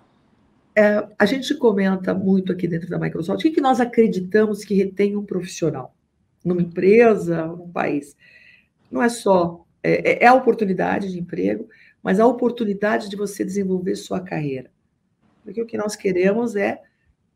É, 0.73 1.05
a 1.19 1.27
gente 1.27 1.53
comenta 1.57 2.15
muito 2.15 2.53
aqui 2.53 2.69
dentro 2.69 2.89
da 2.89 2.97
Microsoft 2.97 3.41
o 3.41 3.43
que, 3.43 3.51
que 3.51 3.61
nós 3.61 3.81
acreditamos 3.81 4.65
que 4.65 4.73
retém 4.73 5.17
um 5.17 5.25
profissional 5.25 5.97
numa 6.45 6.63
empresa, 6.63 7.45
num 7.45 7.73
país. 7.73 8.17
Não 8.89 9.03
é 9.03 9.09
só 9.09 9.67
é, 9.83 10.13
é, 10.13 10.25
é 10.25 10.27
a 10.29 10.35
oportunidade 10.35 11.11
de 11.11 11.19
emprego, 11.19 11.69
mas 12.01 12.21
a 12.21 12.27
oportunidade 12.27 13.11
de 13.11 13.17
você 13.17 13.45
desenvolver 13.45 13.97
sua 13.97 14.21
carreira. 14.21 14.71
Porque 15.43 15.61
o 15.61 15.67
que 15.67 15.77
nós 15.77 15.97
queremos 15.97 16.55
é 16.55 16.81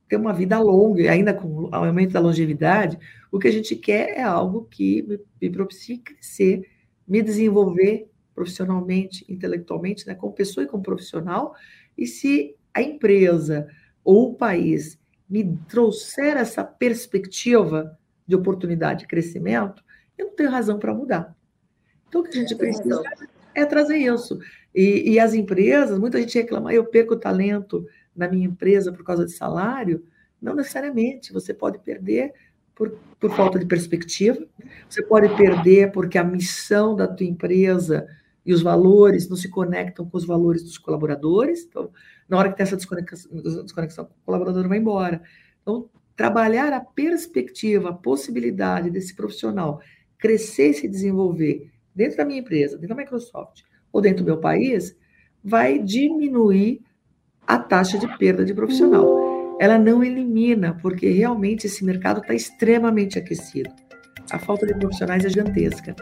ter 0.08 0.16
uma 0.16 0.32
vida 0.32 0.58
longa, 0.58 1.02
e 1.02 1.08
ainda 1.08 1.34
com 1.34 1.48
o 1.48 1.74
aumento 1.74 2.12
da 2.12 2.20
longevidade, 2.20 2.98
o 3.30 3.38
que 3.38 3.48
a 3.48 3.52
gente 3.52 3.74
quer 3.74 4.16
é 4.16 4.22
algo 4.22 4.66
que 4.70 5.02
me, 5.02 5.20
me 5.40 5.50
propicie 5.50 5.98
crescer, 5.98 6.68
me 7.06 7.22
desenvolver 7.22 8.08
profissionalmente, 8.34 9.24
intelectualmente, 9.28 10.06
né, 10.06 10.14
como 10.14 10.32
pessoa 10.32 10.64
e 10.64 10.68
como 10.68 10.82
profissional, 10.82 11.54
e 11.96 12.06
se 12.06 12.54
a 12.72 12.82
empresa 12.82 13.66
ou 14.04 14.30
o 14.30 14.34
país 14.34 14.98
me 15.28 15.56
trouxer 15.68 16.36
essa 16.36 16.62
perspectiva 16.62 17.98
de 18.26 18.36
oportunidade 18.36 19.00
de 19.00 19.06
crescimento, 19.06 19.82
eu 20.16 20.26
não 20.26 20.36
tenho 20.36 20.50
razão 20.50 20.78
para 20.78 20.94
mudar. 20.94 21.36
Então, 22.08 22.20
o 22.20 22.24
que 22.24 22.36
a 22.36 22.40
gente 22.40 22.54
precisa 22.54 23.02
é 23.54 23.64
trazer 23.64 23.96
isso. 23.96 24.38
E, 24.74 25.12
e, 25.12 25.18
as 25.18 25.34
empresas, 25.34 25.98
muita 25.98 26.20
gente 26.20 26.38
reclama, 26.38 26.70
ah, 26.70 26.74
eu 26.74 26.84
perco 26.84 27.16
talento 27.16 27.86
na 28.16 28.28
minha 28.28 28.46
empresa 28.46 28.92
por 28.92 29.04
causa 29.04 29.24
de 29.24 29.32
salário. 29.32 30.04
Não 30.40 30.54
necessariamente, 30.54 31.32
você 31.32 31.52
pode 31.52 31.78
perder 31.78 32.32
por, 32.74 32.98
por 33.18 33.30
falta 33.34 33.58
de 33.58 33.66
perspectiva, 33.66 34.46
você 34.88 35.02
pode 35.02 35.34
perder 35.36 35.92
porque 35.92 36.18
a 36.18 36.24
missão 36.24 36.94
da 36.94 37.08
tua 37.08 37.26
empresa 37.26 38.06
e 38.44 38.52
os 38.52 38.62
valores 38.62 39.28
não 39.28 39.36
se 39.36 39.48
conectam 39.48 40.08
com 40.08 40.16
os 40.16 40.24
valores 40.24 40.62
dos 40.62 40.78
colaboradores. 40.78 41.64
Então, 41.64 41.90
na 42.28 42.38
hora 42.38 42.50
que 42.50 42.56
tem 42.56 42.64
essa 42.64 42.76
desconexão, 42.76 43.30
desconexão 43.64 44.04
o 44.04 44.24
colaborador 44.24 44.68
vai 44.68 44.78
embora. 44.78 45.20
Então, 45.62 45.88
trabalhar 46.14 46.72
a 46.72 46.80
perspectiva, 46.80 47.90
a 47.90 47.94
possibilidade 47.94 48.90
desse 48.90 49.16
profissional 49.16 49.80
crescer 50.18 50.70
e 50.70 50.74
se 50.74 50.88
desenvolver 50.88 51.72
dentro 51.94 52.18
da 52.18 52.24
minha 52.24 52.40
empresa, 52.40 52.76
dentro 52.76 52.94
da 52.94 53.02
Microsoft 53.02 53.62
ou 53.92 54.00
dentro 54.00 54.22
do 54.22 54.26
meu 54.26 54.38
país, 54.38 54.96
vai 55.42 55.78
diminuir 55.78 56.82
a 57.46 57.58
taxa 57.58 57.98
de 57.98 58.08
perda 58.18 58.44
de 58.44 58.52
profissional. 58.52 59.56
Ela 59.58 59.78
não 59.78 60.02
elimina, 60.02 60.76
porque 60.82 61.08
realmente 61.08 61.66
esse 61.66 61.84
mercado 61.84 62.20
está 62.20 62.34
extremamente 62.34 63.18
aquecido. 63.18 63.70
A 64.30 64.38
falta 64.38 64.66
de 64.66 64.74
profissionais 64.74 65.24
é 65.24 65.28
gigantesca. 65.28 65.94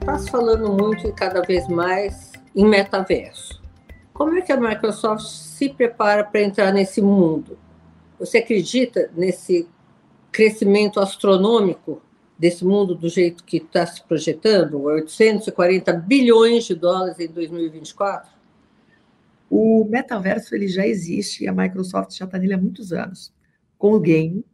Está 0.00 0.18
falando 0.30 0.72
muito 0.72 1.08
e 1.08 1.12
cada 1.12 1.42
vez 1.42 1.66
mais 1.66 2.32
em 2.54 2.66
metaverso. 2.66 3.60
Como 4.12 4.38
é 4.38 4.40
que 4.42 4.52
a 4.52 4.60
Microsoft 4.60 5.24
se 5.26 5.70
prepara 5.70 6.22
para 6.22 6.40
entrar 6.40 6.72
nesse 6.72 7.02
mundo? 7.02 7.58
Você 8.18 8.38
acredita 8.38 9.10
nesse 9.16 9.68
crescimento 10.30 11.00
astronômico 11.00 12.00
desse 12.38 12.64
mundo 12.64 12.94
do 12.94 13.08
jeito 13.08 13.44
que 13.44 13.58
está 13.58 13.86
se 13.86 14.02
projetando, 14.02 14.82
840 14.82 15.92
bilhões 15.92 16.64
de 16.64 16.74
dólares 16.74 17.18
em 17.18 17.28
2024? 17.28 18.30
O 19.50 19.84
metaverso 19.84 20.54
ele 20.54 20.68
já 20.68 20.86
existe 20.86 21.44
e 21.44 21.48
a 21.48 21.52
Microsoft 21.52 22.16
já 22.16 22.24
está 22.24 22.38
nele 22.38 22.54
há 22.54 22.58
muitos 22.58 22.92
anos. 22.92 23.32
Com 23.78 23.92
o 23.92 24.00
game, 24.00 24.44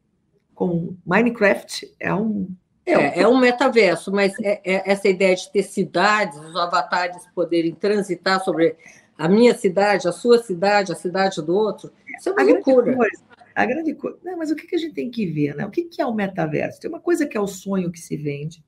com 0.55 0.95
Minecraft, 1.07 1.91
é 1.99 2.13
um 2.15 2.49
é, 2.85 3.21
é 3.21 3.29
um 3.29 3.39
metaverso, 3.39 4.11
mas 4.11 4.33
é, 4.43 4.61
é 4.65 4.91
essa 4.91 5.09
ideia 5.09 5.35
de 5.37 5.51
ter 5.51 5.63
cidades, 5.63 6.39
os 6.39 6.57
avatares 6.57 7.23
poderem 7.35 7.73
transitar 7.73 8.43
sobre 8.43 8.77
a 9.17 9.29
minha 9.29 9.55
cidade, 9.55 10.09
a 10.09 10.13
sua 10.13 10.43
cidade, 10.43 10.91
a 10.91 10.97
cidade 10.97 11.41
do 11.43 11.55
outro, 11.55 11.93
isso 12.19 12.29
é 12.29 12.33
uma 12.33 12.41
a 12.41 12.45
loucura. 12.45 12.97
Coisa, 12.97 13.23
a 13.63 13.67
grande 13.67 13.95
coisa. 13.95 14.19
Não, 14.23 14.37
mas 14.37 14.51
o 14.51 14.57
que 14.57 14.75
a 14.75 14.79
gente 14.79 14.95
tem 14.95 15.11
que 15.11 15.27
ver? 15.27 15.55
Né? 15.55 15.65
O 15.65 15.71
que 15.71 15.89
é 15.99 16.07
o 16.07 16.15
metaverso? 16.15 16.81
Tem 16.81 16.91
uma 16.91 17.01
coisa 17.01 17.27
que 17.27 17.37
é 17.37 17.41
o 17.41 17.47
sonho 17.47 17.91
que 17.91 18.01
se 18.01 18.17
vende. 18.17 18.65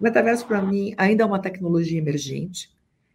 O 0.00 0.04
metaverso, 0.04 0.46
para 0.46 0.60
mim, 0.60 0.94
ainda 0.96 1.22
é 1.22 1.26
uma 1.26 1.38
tecnologia 1.38 1.98
emergente. 1.98 2.70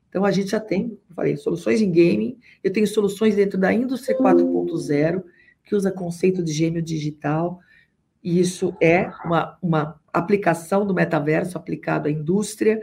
Então, 0.09 0.25
a 0.25 0.31
gente 0.31 0.49
já 0.49 0.59
tem, 0.59 0.99
falei, 1.15 1.37
soluções 1.37 1.81
em 1.81 1.89
gaming, 1.89 2.37
eu 2.63 2.73
tenho 2.73 2.85
soluções 2.85 3.35
dentro 3.35 3.57
da 3.57 3.71
indústria 3.71 4.17
4.0, 4.17 5.23
que 5.63 5.73
usa 5.73 5.89
conceito 5.89 6.43
de 6.43 6.51
gêmeo 6.51 6.81
digital, 6.81 7.61
e 8.21 8.39
isso 8.39 8.75
é 8.81 9.09
uma, 9.23 9.57
uma 9.61 10.01
aplicação 10.11 10.85
do 10.85 10.93
metaverso 10.93 11.57
aplicado 11.57 12.07
à 12.07 12.11
indústria. 12.11 12.79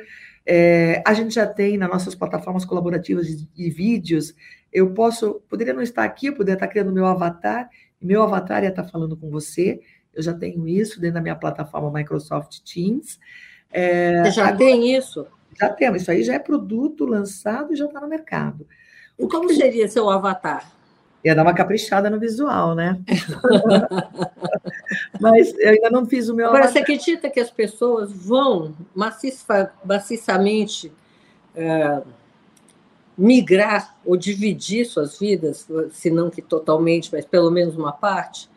É, 0.46 1.02
a 1.07 1.12
gente 1.12 1.35
já 1.35 1.46
tem 1.46 1.76
nas 1.76 1.90
nossas 1.90 2.14
plataformas 2.14 2.64
colaborativas 2.64 3.26
de, 3.26 3.46
de, 3.46 3.70
vídeos. 3.70 4.35
Eu 4.72 4.94
posso, 4.94 5.42
poderia 5.48 5.74
não 5.74 5.83
estar 5.83 6.04
aqui, 6.04 6.28
eu 6.28 6.33
poderia 6.33 6.54
estar 6.54 6.68
criando 6.68 6.92
meu 6.92 7.04
avatar, 7.04 7.68
meu 8.00 8.22
avatar 8.22 8.62
ia 8.62 8.70
estar 8.70 8.84
falando 8.84 9.16
com 9.16 9.30
você. 9.30 9.80
Eu 10.14 10.22
já 10.22 10.34
tenho 10.34 10.66
isso 10.66 11.00
dentro 11.00 11.14
da 11.14 11.20
minha 11.20 11.37
plataforma 11.37 11.92
Microsoft 11.92 12.61
Teams. 12.61 13.18
É, 13.70 14.24
você 14.24 14.30
já 14.32 14.42
agora, 14.44 14.58
tem 14.58 14.96
isso? 14.96 15.26
Já 15.58 15.68
temos, 15.70 16.02
isso 16.02 16.11
aí 16.11 16.22
já 16.22 16.34
é 16.34 16.38
produto 16.38 17.04
lançado 17.04 17.72
e 17.72 17.76
já 17.76 17.87
está 17.87 18.00
no 18.00 18.08
mercado. 18.08 18.66
O 19.16 19.28
como 19.28 19.52
seria 19.52 19.88
seu 19.88 20.08
avatar? 20.08 20.72
Ia 21.24 21.34
dar 21.34 21.42
uma 21.42 21.54
caprichada 21.54 22.08
no 22.08 22.20
visual, 22.20 22.76
né? 22.76 23.00
Mas 25.20 25.52
eu 25.58 25.70
ainda 25.70 25.90
não 25.90 26.06
fiz 26.06 26.28
o 26.28 26.34
meu. 26.34 26.46
Agora, 26.46 26.68
você 26.68 26.78
acredita 26.78 27.28
que 27.28 27.40
as 27.40 27.50
pessoas 27.50 28.12
vão 28.12 28.72
maciça, 28.94 29.72
maciçamente 29.84 30.92
é, 31.56 32.00
migrar 33.18 33.98
ou 34.07 34.16
dividir 34.16 34.87
suas 34.87 35.18
vidas, 35.18 35.68
se 35.90 36.09
não 36.09 36.31
que 36.31 36.40
totalmente, 36.40 37.11
mas 37.12 37.24
pelo 37.24 37.50
menos 37.50 37.76
uma 37.76 37.92
parte, 37.92 38.48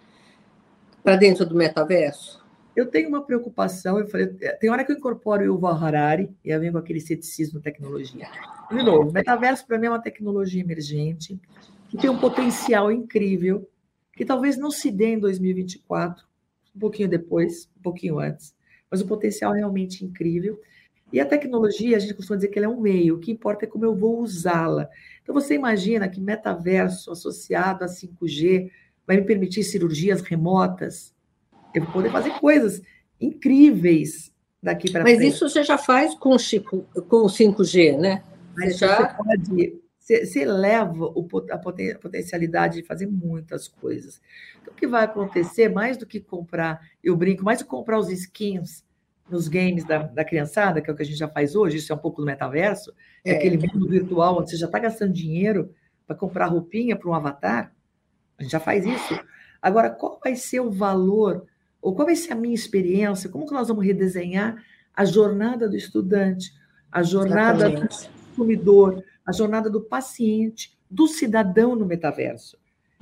para 1.04 1.16
dentro 1.16 1.46
do 1.46 1.56
metaverso? 1.56 2.40
Eu 2.76 2.86
tenho 2.86 3.10
uma 3.10 3.24
preocupação, 3.24 4.00
eu 4.00 4.08
falei, 4.08 4.28
tem 4.28 4.70
hora 4.70 4.86
que 4.86 4.92
eu 4.92 4.98
incorporo 4.98 5.42
o 5.42 5.46
Yuval 5.46 5.74
Harari 5.74 6.30
e 6.46 6.52
eu 6.52 6.60
venho 6.60 6.72
com 6.72 6.78
aquele 6.78 7.02
ceticismo 7.02 7.60
tecnologia. 7.60 8.30
De 8.70 8.82
novo, 8.84 9.12
metaverso 9.12 9.66
para 9.66 9.78
mim 9.80 9.88
é 9.88 9.90
uma 9.90 10.02
tecnologia 10.02 10.62
emergente, 10.62 11.38
que 11.90 11.98
tem 11.98 12.10
um 12.10 12.20
potencial 12.20 12.92
incrível, 12.92 13.68
que 14.14 14.24
talvez 14.24 14.58
não 14.58 14.70
se 14.72 14.92
dê 14.92 15.16
em 15.16 15.20
2024, 15.20 16.24
um 16.76 16.80
pouquinho 16.80 17.10
depois, 17.10 17.68
um 17.78 17.82
pouquinho 17.82 18.20
antes, 18.20 18.56
mas 18.90 19.02
o 19.02 19.08
potencial 19.08 19.54
é 19.54 19.58
realmente 19.58 20.06
incrível. 20.06 20.62
E 21.12 21.20
a 21.20 21.26
tecnologia, 21.26 21.98
a 21.98 22.00
gente 22.00 22.14
costuma 22.14 22.38
dizer 22.38 22.48
que 22.48 22.58
ela 22.58 22.68
é 22.68 22.70
um 22.70 22.80
meio, 22.80 23.16
o 23.16 23.20
que 23.20 23.32
importa 23.32 23.66
é 23.66 23.68
como 23.68 23.86
eu 23.86 23.96
vou 23.96 24.20
usá-la. 24.20 24.90
Então 25.22 25.34
você 25.34 25.56
imagina 25.56 26.08
que 26.08 26.22
metaverso 26.22 27.12
associado 27.12 27.84
a 27.84 27.88
5G 27.88 28.72
vai 29.06 29.18
me 29.18 29.24
permitir 29.24 29.64
cirurgias 29.64 30.22
remotas, 30.22 31.14
eu 31.74 31.84
vou 31.84 31.92
poder 31.92 32.12
fazer 32.12 32.32
coisas 32.40 32.82
incríveis 33.20 34.34
daqui 34.62 34.92
para 34.92 35.04
frente. 35.04 35.18
Mas 35.18 35.34
isso 35.34 35.50
você 35.50 35.64
já 35.64 35.78
faz 35.78 36.16
com, 36.16 36.38
Chico, 36.38 36.84
com 37.08 37.18
o 37.18 37.28
5G, 37.28 37.98
né? 37.98 38.24
Mas 38.56 38.78
você, 38.78 38.88
já... 38.88 38.98
você 38.98 39.18
pode 39.18 39.82
você, 40.02 40.42
eleva 40.42 41.06
o, 41.06 41.28
a 41.52 41.58
potencialidade 41.58 42.82
de 42.82 42.84
fazer 42.84 43.08
muitas 43.08 43.68
coisas. 43.68 44.20
Então, 44.62 44.74
o 44.74 44.76
que 44.76 44.88
vai 44.88 45.06
acontecer, 45.06 45.70
mais 45.70 45.96
do 45.96 46.06
que 46.06 46.20
comprar, 46.20 46.82
eu 47.04 47.16
brinco, 47.16 47.44
mais 47.44 47.60
do 47.60 47.66
que 47.66 47.70
comprar 47.70 48.00
os 48.00 48.10
skins 48.10 48.84
nos 49.32 49.48
games 49.48 49.86
da, 49.86 50.00
da 50.04 50.26
criançada, 50.26 50.82
que 50.82 50.90
é 50.90 50.94
o 50.94 50.96
que 50.96 51.02
a 51.02 51.06
gente 51.06 51.18
já 51.18 51.28
faz 51.28 51.56
hoje, 51.56 51.78
isso 51.78 51.92
é 51.92 51.96
um 51.96 52.00
pouco 52.00 52.22
do 52.22 52.26
metaverso, 52.26 52.94
é, 53.24 53.32
é 53.32 53.38
aquele 53.38 53.58
mundo 53.58 53.88
virtual 53.88 54.40
onde 54.40 54.52
você 54.52 54.58
já 54.58 54.66
está 54.66 54.80
gastando 54.80 55.14
dinheiro 55.14 55.74
para 56.06 56.16
comprar 56.16 56.48
roupinha 56.48 56.96
para 56.96 57.10
um 57.10 57.14
avatar, 57.14 57.74
a 58.38 58.44
gente 58.44 58.52
já 58.52 58.60
faz 58.60 58.86
isso. 58.86 59.20
Agora, 59.62 59.90
qual 59.90 60.20
vai 60.24 60.36
ser 60.36 60.60
o 60.60 60.72
valor, 60.72 61.46
ou 61.82 61.96
qual 61.96 62.06
vai 62.06 62.16
ser 62.16 62.34
a 62.34 62.36
minha 62.36 62.56
experiência, 62.56 63.30
como 63.30 63.46
que 63.46 63.54
nós 63.54 63.68
vamos 63.68 63.86
redesenhar 63.86 64.62
a 64.94 65.06
jornada 65.06 65.70
do 65.70 65.76
estudante, 65.76 66.52
a 66.92 67.02
jornada 67.04 67.70
Exatamente. 67.70 68.10
do 68.10 68.28
consumidor, 68.28 69.04
a 69.26 69.32
jornada 69.32 69.70
do 69.70 69.82
paciente, 69.82 70.78
do 70.90 71.08
cidadão 71.08 71.76
no 71.76 71.86
metaverso. 71.86 72.58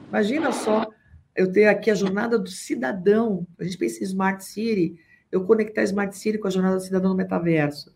Imagina 0.10 0.52
só 0.52 0.88
eu 1.36 1.52
ter 1.52 1.66
aqui 1.68 1.90
a 1.90 1.96
jornada 1.96 2.38
do 2.38 2.50
cidadão, 2.50 3.48
a 3.58 3.64
gente 3.64 3.78
pensa 3.78 4.02
em 4.02 4.08
Smart 4.08 4.44
City, 4.44 5.00
eu 5.32 5.44
conectar 5.46 5.84
Smart 5.84 6.18
City 6.18 6.38
com 6.38 6.48
a 6.48 6.52
jornada 6.52 6.78
do 6.78 6.84
cidadão 6.84 7.12
no 7.12 7.18
metaverso. 7.18 7.94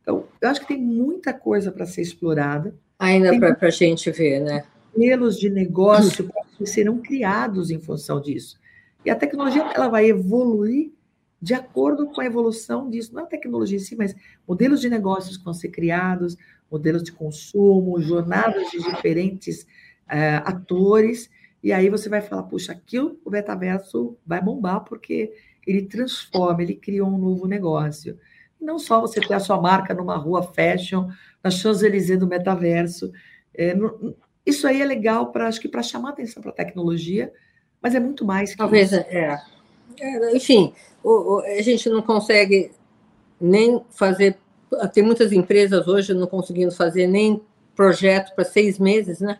Então, 0.00 0.24
eu 0.40 0.48
acho 0.48 0.60
que 0.60 0.68
tem 0.68 0.80
muita 0.80 1.32
coisa 1.32 1.72
para 1.72 1.86
ser 1.86 2.02
explorada. 2.02 2.74
Ainda 2.98 3.36
para 3.38 3.68
a 3.68 3.70
gente 3.70 4.10
ver, 4.10 4.40
né? 4.40 4.64
Modelos 4.94 5.38
de 5.38 5.50
negócio 5.50 6.30
que 6.56 6.64
serão 6.64 6.98
criados 6.98 7.70
em 7.70 7.78
função 7.78 8.20
disso. 8.20 8.58
E 9.04 9.10
a 9.10 9.16
tecnologia 9.16 9.62
ela 9.74 9.88
vai 9.88 10.06
evoluir 10.06 10.92
de 11.40 11.54
acordo 11.54 12.06
com 12.06 12.20
a 12.20 12.24
evolução 12.24 12.88
disso. 12.88 13.12
Não 13.12 13.20
é 13.20 13.24
a 13.24 13.28
tecnologia 13.28 13.76
em 13.76 13.80
si, 13.80 13.94
mas 13.94 14.14
modelos 14.48 14.80
de 14.80 14.88
negócios 14.88 15.36
que 15.36 15.44
vão 15.44 15.52
ser 15.52 15.68
criados, 15.68 16.36
modelos 16.70 17.02
de 17.02 17.12
consumo, 17.12 18.00
jornadas 18.00 18.70
de 18.70 18.78
diferentes 18.78 19.62
uh, 19.62 20.42
atores, 20.44 21.28
e 21.62 21.72
aí 21.72 21.90
você 21.90 22.08
vai 22.08 22.20
falar, 22.20 22.44
puxa, 22.44 22.72
aqui 22.72 22.98
o 22.98 23.18
metaverso 23.26 24.16
vai 24.24 24.40
bombar 24.40 24.84
porque 24.84 25.32
ele 25.66 25.82
transforma, 25.82 26.62
ele 26.62 26.74
cria 26.74 27.04
um 27.04 27.18
novo 27.18 27.46
negócio. 27.46 28.18
Não 28.60 28.78
só 28.78 29.00
você 29.00 29.20
ter 29.20 29.34
a 29.34 29.40
sua 29.40 29.60
marca 29.60 29.92
numa 29.92 30.16
rua 30.16 30.42
fashion, 30.42 31.08
na 31.42 31.50
Champs-Élysées 31.50 32.18
do 32.18 32.26
metaverso. 32.26 33.12
É, 33.54 33.74
no, 33.74 34.14
isso 34.44 34.66
aí 34.66 34.80
é 34.80 34.84
legal 34.84 35.32
para 35.32 35.48
acho 35.48 35.60
que 35.60 35.68
para 35.68 35.82
chamar 35.82 36.10
atenção 36.10 36.42
para 36.42 36.52
a 36.52 36.54
tecnologia, 36.54 37.32
mas 37.82 37.94
é 37.94 38.00
muito 38.00 38.24
mais 38.24 38.52
que 38.52 38.58
Talvez 38.58 38.92
isso. 38.92 39.04
É. 39.08 39.40
é. 40.00 40.36
Enfim, 40.36 40.72
o, 41.02 41.36
o, 41.36 41.40
a 41.40 41.62
gente 41.62 41.88
não 41.88 42.02
consegue 42.02 42.70
nem 43.40 43.82
fazer 43.90 44.38
tem 44.92 45.02
muitas 45.02 45.32
empresas 45.32 45.86
hoje 45.86 46.12
não 46.12 46.26
conseguindo 46.26 46.72
fazer 46.72 47.06
nem 47.06 47.40
projeto 47.74 48.34
para 48.34 48.44
seis 48.44 48.78
meses, 48.78 49.20
né? 49.20 49.38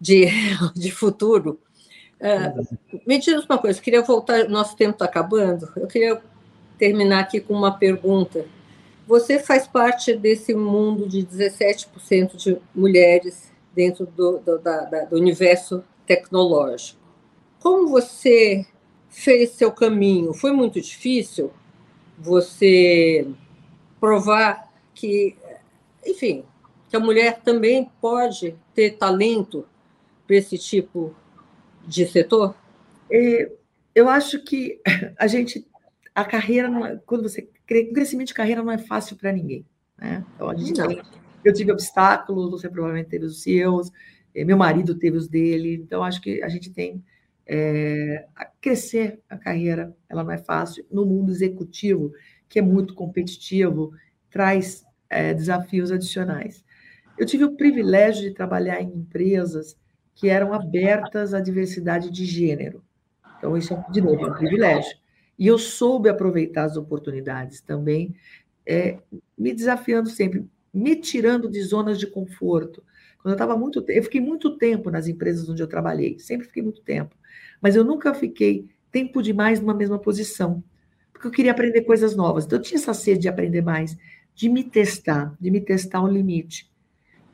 De, 0.00 0.26
de 0.74 0.90
futuro. 0.90 1.60
Uh, 2.20 2.76
me 3.06 3.18
diz 3.18 3.44
uma 3.44 3.58
coisa, 3.58 3.80
queria 3.80 4.02
voltar, 4.02 4.48
nosso 4.48 4.76
tempo 4.76 4.92
está 4.92 5.04
acabando, 5.04 5.70
eu 5.76 5.86
queria 5.86 6.20
terminar 6.76 7.20
aqui 7.20 7.40
com 7.40 7.54
uma 7.54 7.72
pergunta. 7.72 8.44
Você 9.06 9.38
faz 9.38 9.66
parte 9.66 10.14
desse 10.14 10.54
mundo 10.54 11.08
de 11.08 11.24
17% 11.24 12.36
de 12.36 12.58
mulheres 12.74 13.50
dentro 13.74 14.04
do, 14.06 14.38
do, 14.38 14.58
da, 14.58 14.80
da, 14.84 15.04
do 15.04 15.16
universo 15.16 15.84
tecnológico. 16.06 16.98
Como 17.60 17.88
você 17.88 18.66
fez 19.08 19.50
seu 19.50 19.70
caminho? 19.72 20.34
Foi 20.34 20.52
muito 20.52 20.80
difícil? 20.80 21.52
Você 22.18 23.26
provar 24.00 24.68
que, 24.94 25.36
enfim, 26.04 26.44
que 26.88 26.96
a 26.96 27.00
mulher 27.00 27.40
também 27.40 27.90
pode 28.00 28.54
ter 28.74 28.96
talento 28.96 29.64
para 30.26 30.36
esse 30.36 30.58
tipo 30.58 31.14
de 31.27 31.27
setor? 32.06 32.54
É, 33.10 33.50
eu 33.94 34.08
acho 34.08 34.42
que 34.44 34.80
a 35.18 35.26
gente, 35.26 35.66
a 36.14 36.24
carreira, 36.24 36.68
não 36.68 36.86
é, 36.86 37.00
quando 37.04 37.22
você 37.22 37.42
o 37.42 37.92
crescimento 37.92 38.28
de 38.28 38.34
carreira 38.34 38.62
não 38.62 38.72
é 38.72 38.78
fácil 38.78 39.16
para 39.16 39.32
ninguém, 39.32 39.66
né? 39.98 40.24
Então 40.34 40.48
a 40.48 40.54
gente 40.54 40.72
tem, 40.72 41.02
eu 41.44 41.52
tive 41.52 41.70
obstáculos, 41.70 42.50
você 42.50 42.68
provavelmente 42.68 43.10
teve 43.10 43.26
os 43.26 43.42
seus, 43.42 43.90
é, 44.34 44.44
meu 44.44 44.56
marido 44.56 44.94
teve 44.94 45.16
os 45.16 45.28
dele, 45.28 45.74
então 45.74 46.02
acho 46.02 46.20
que 46.20 46.42
a 46.42 46.48
gente 46.48 46.70
tem 46.70 47.04
é, 47.46 48.26
a 48.34 48.46
crescer 48.46 49.20
a 49.28 49.36
carreira, 49.36 49.94
ela 50.08 50.24
não 50.24 50.30
é 50.30 50.38
fácil 50.38 50.84
no 50.90 51.04
mundo 51.04 51.30
executivo 51.30 52.12
que 52.48 52.58
é 52.58 52.62
muito 52.62 52.94
competitivo, 52.94 53.92
traz 54.30 54.84
é, 55.10 55.34
desafios 55.34 55.92
adicionais. 55.92 56.64
Eu 57.18 57.26
tive 57.26 57.44
o 57.44 57.56
privilégio 57.56 58.22
de 58.22 58.34
trabalhar 58.34 58.80
em 58.80 58.88
empresas 58.88 59.76
que 60.18 60.28
eram 60.28 60.52
abertas 60.52 61.32
à 61.32 61.40
diversidade 61.40 62.10
de 62.10 62.24
gênero. 62.24 62.82
Então, 63.38 63.56
isso, 63.56 63.72
é, 63.72 63.84
de 63.90 64.00
novo, 64.00 64.26
é 64.26 64.30
um 64.30 64.34
privilégio. 64.34 64.96
E 65.38 65.46
eu 65.46 65.56
soube 65.56 66.08
aproveitar 66.08 66.64
as 66.64 66.76
oportunidades 66.76 67.60
também, 67.60 68.14
é, 68.66 68.98
me 69.38 69.54
desafiando 69.54 70.10
sempre, 70.10 70.44
me 70.74 70.96
tirando 70.96 71.48
de 71.48 71.62
zonas 71.62 71.98
de 71.98 72.06
conforto. 72.06 72.82
Quando 73.22 73.32
eu 73.32 73.36
estava 73.36 73.56
muito 73.56 73.84
eu 73.88 74.02
fiquei 74.02 74.20
muito 74.20 74.58
tempo 74.58 74.90
nas 74.90 75.06
empresas 75.06 75.48
onde 75.48 75.62
eu 75.62 75.68
trabalhei, 75.68 76.18
sempre 76.18 76.46
fiquei 76.46 76.62
muito 76.62 76.82
tempo, 76.82 77.16
mas 77.60 77.76
eu 77.76 77.84
nunca 77.84 78.12
fiquei 78.12 78.68
tempo 78.90 79.22
demais 79.22 79.60
numa 79.60 79.74
mesma 79.74 79.98
posição 79.98 80.62
porque 81.18 81.26
eu 81.26 81.32
queria 81.32 81.50
aprender 81.50 81.82
coisas 81.82 82.14
novas. 82.14 82.44
Então, 82.44 82.58
eu 82.58 82.62
tinha 82.62 82.78
essa 82.78 82.94
sede 82.94 83.22
de 83.22 83.28
aprender 83.28 83.60
mais, 83.60 83.98
de 84.34 84.48
me 84.48 84.62
testar, 84.62 85.36
de 85.40 85.50
me 85.50 85.60
testar 85.60 86.00
um 86.00 86.06
limite. 86.06 86.70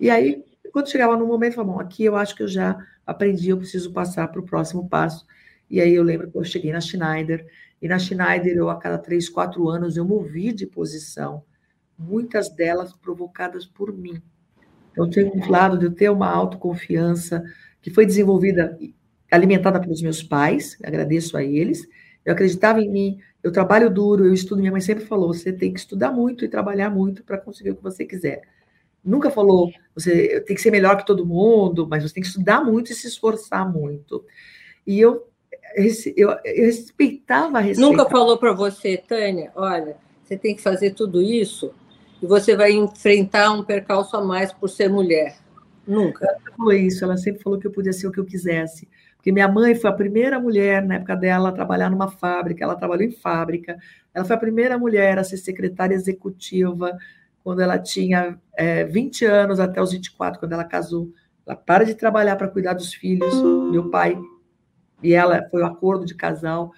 E 0.01 0.09
aí, 0.09 0.43
quando 0.75 0.91
chegava 0.91 1.17
no 1.17 1.25
momento, 1.25 1.53
eu 1.53 1.55
falava, 1.55 1.75
bom, 1.75 1.81
aqui 1.81 2.05
eu 2.05 2.17
acho 2.17 2.35
que 2.35 2.43
eu 2.43 2.49
já 2.49 2.77
aprendi, 3.07 3.51
eu 3.51 3.57
preciso 3.57 3.93
passar 3.93 4.27
para 4.27 4.41
o 4.41 4.45
próximo 4.45 4.89
passo. 4.89 5.25
E 5.71 5.81
aí 5.81 5.95
eu 5.95 6.03
lembro 6.03 6.29
que 6.29 6.37
eu 6.37 6.43
cheguei 6.43 6.73
na 6.73 6.81
Schneider, 6.81 7.47
e 7.81 7.87
na 7.87 7.97
Schneider 7.97 8.57
eu, 8.57 8.69
a 8.69 8.77
cada 8.77 8.99
três, 8.99 9.29
quatro 9.29 9.69
anos, 9.69 9.97
eu 9.97 10.05
movi 10.05 10.53
de 10.53 10.67
posição, 10.67 11.45
muitas 11.97 12.49
delas 12.49 12.93
provocadas 12.93 13.65
por 13.65 13.97
mim. 13.97 14.21
Então, 14.91 15.09
tem 15.09 15.25
um 15.25 15.49
lado 15.49 15.79
de 15.79 15.85
eu 15.85 15.95
ter 15.95 16.11
uma 16.11 16.29
autoconfiança 16.29 17.45
que 17.81 17.93
foi 17.93 18.05
desenvolvida, 18.05 18.77
alimentada 19.31 19.79
pelos 19.79 20.03
meus 20.03 20.25
pais, 20.25 20.77
agradeço 20.83 21.37
a 21.37 21.45
eles, 21.45 21.87
eu 22.25 22.33
acreditava 22.33 22.81
em 22.81 22.91
mim, 22.91 23.19
eu 23.45 23.53
trabalho 23.53 23.89
duro, 23.89 24.27
eu 24.27 24.35
estudo. 24.35 24.59
Minha 24.59 24.73
mãe 24.73 24.81
sempre 24.81 25.05
falou: 25.05 25.33
você 25.33 25.53
tem 25.53 25.73
que 25.73 25.79
estudar 25.79 26.11
muito 26.11 26.45
e 26.45 26.49
trabalhar 26.49 26.91
muito 26.91 27.23
para 27.23 27.39
conseguir 27.39 27.71
o 27.71 27.77
que 27.77 27.83
você 27.83 28.05
quiser. 28.05 28.43
Nunca 29.05 29.31
falou, 29.31 29.71
você 29.95 30.41
tem 30.41 30.57
que 30.57 30.63
ser 30.63 30.71
melhor 30.71 30.97
que 30.97 31.07
todo 31.07 31.25
mundo, 31.25 31.87
mas 31.89 32.03
você 32.03 32.15
tem 32.15 32.23
que 32.23 32.29
estudar 32.29 32.63
muito 32.65 32.91
e 32.91 32.95
se 32.95 33.07
esforçar 33.07 33.71
muito. 33.71 34.25
E 34.87 35.01
eu, 35.01 35.27
eu, 35.77 36.31
eu 36.45 36.67
respeitava 36.67 37.59
a 37.59 37.61
receita. 37.61 37.89
Nunca 37.89 38.09
falou 38.09 38.37
para 38.37 38.53
você, 38.53 38.97
Tânia, 38.97 39.53
olha, 39.55 39.97
você 40.23 40.37
tem 40.37 40.55
que 40.55 40.63
fazer 40.63 40.91
tudo 40.91 41.23
isso 41.23 41.73
e 42.21 42.27
você 42.27 42.57
vai 42.57 42.73
enfrentar 42.73 43.53
um 43.53 43.63
percalço 43.63 44.17
a 44.17 44.25
mais 44.25 44.53
por 44.53 44.69
ser 44.69 44.89
mulher. 44.89 45.37
Nunca. 45.87 46.27
Ela 46.27 46.57
falou 46.57 46.73
isso, 46.73 47.05
ela 47.05 47.17
sempre 47.17 47.43
falou 47.43 47.59
que 47.59 47.67
eu 47.67 47.71
podia 47.71 47.93
ser 47.93 48.07
o 48.07 48.13
que 48.13 48.19
eu 48.19 48.25
quisesse. 48.25 48.89
Porque 49.17 49.31
minha 49.33 49.49
mãe 49.49 49.75
foi 49.75 49.89
a 49.91 49.95
primeira 49.95 50.39
mulher, 50.41 50.85
na 50.85 50.97
época 50.97 51.17
dela, 51.17 51.49
a 51.49 51.53
trabalhar 51.53 51.91
numa 51.91 52.11
fábrica, 52.11 52.65
ela 52.65 52.75
trabalhou 52.75 53.07
em 53.07 53.11
fábrica. 53.11 53.79
Ela 54.13 54.25
foi 54.25 54.37
a 54.37 54.39
primeira 54.39 54.79
mulher 54.79 55.19
a 55.19 55.25
ser 55.25 55.37
secretária 55.37 55.95
executiva 55.95 56.97
quando 57.45 57.61
ela 57.61 57.79
tinha 57.79 58.41
é, 58.57 58.85
20 58.85 59.25
anos, 59.27 59.61
até 59.61 59.81
os 59.81 59.93
24, 59.93 60.41
quando 60.41 60.53
ela 60.53 60.65
casou. 60.65 61.13
Ela 61.47 61.55
para 61.55 61.85
de 61.85 61.95
trabalhar 61.95 62.37
para 62.37 62.49
cuidar 62.49 62.73
dos 62.73 62.93
filhos, 62.95 63.35
meu 63.71 63.91
pai 63.91 64.19
e 65.05 65.13
ela, 65.13 65.47
foi 65.51 65.61
o 65.61 65.65
um 65.65 65.69
acordo 65.69 66.07
de 66.07 66.15
casal. 66.15 66.73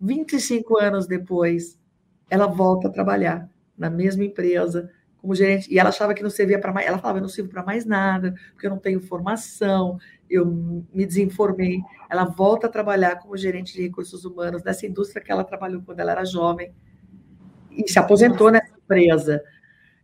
25 0.00 0.78
anos 0.78 1.06
depois, 1.06 1.78
ela 2.28 2.46
volta 2.46 2.88
a 2.88 2.90
trabalhar 2.90 3.48
na 3.78 3.88
mesma 3.88 4.24
empresa, 4.24 4.90
como 5.18 5.32
gerente, 5.32 5.72
e 5.72 5.78
ela 5.78 5.90
achava 5.90 6.12
que 6.12 6.22
não 6.22 6.30
servia 6.30 6.60
para 6.60 6.72
mais, 6.72 6.86
ela 6.88 6.98
falava, 6.98 7.18
eu 7.18 7.22
não 7.22 7.28
sirvo 7.28 7.50
para 7.50 7.62
mais 7.62 7.84
nada, 7.86 8.34
porque 8.52 8.66
eu 8.66 8.70
não 8.70 8.78
tenho 8.78 9.00
formação, 9.00 9.96
eu 10.28 10.44
me 10.92 11.06
desinformei. 11.06 11.80
Ela 12.10 12.24
volta 12.24 12.66
a 12.66 12.70
trabalhar 12.70 13.16
como 13.16 13.36
gerente 13.36 13.72
de 13.72 13.82
recursos 13.82 14.24
humanos 14.24 14.64
nessa 14.64 14.84
indústria 14.84 15.22
que 15.22 15.30
ela 15.30 15.44
trabalhou 15.44 15.80
quando 15.82 16.00
ela 16.00 16.12
era 16.12 16.24
jovem 16.24 16.72
e 17.70 17.88
se 17.88 17.98
aposentou 17.98 18.50
nessa 18.50 18.76
empresa. 18.76 19.40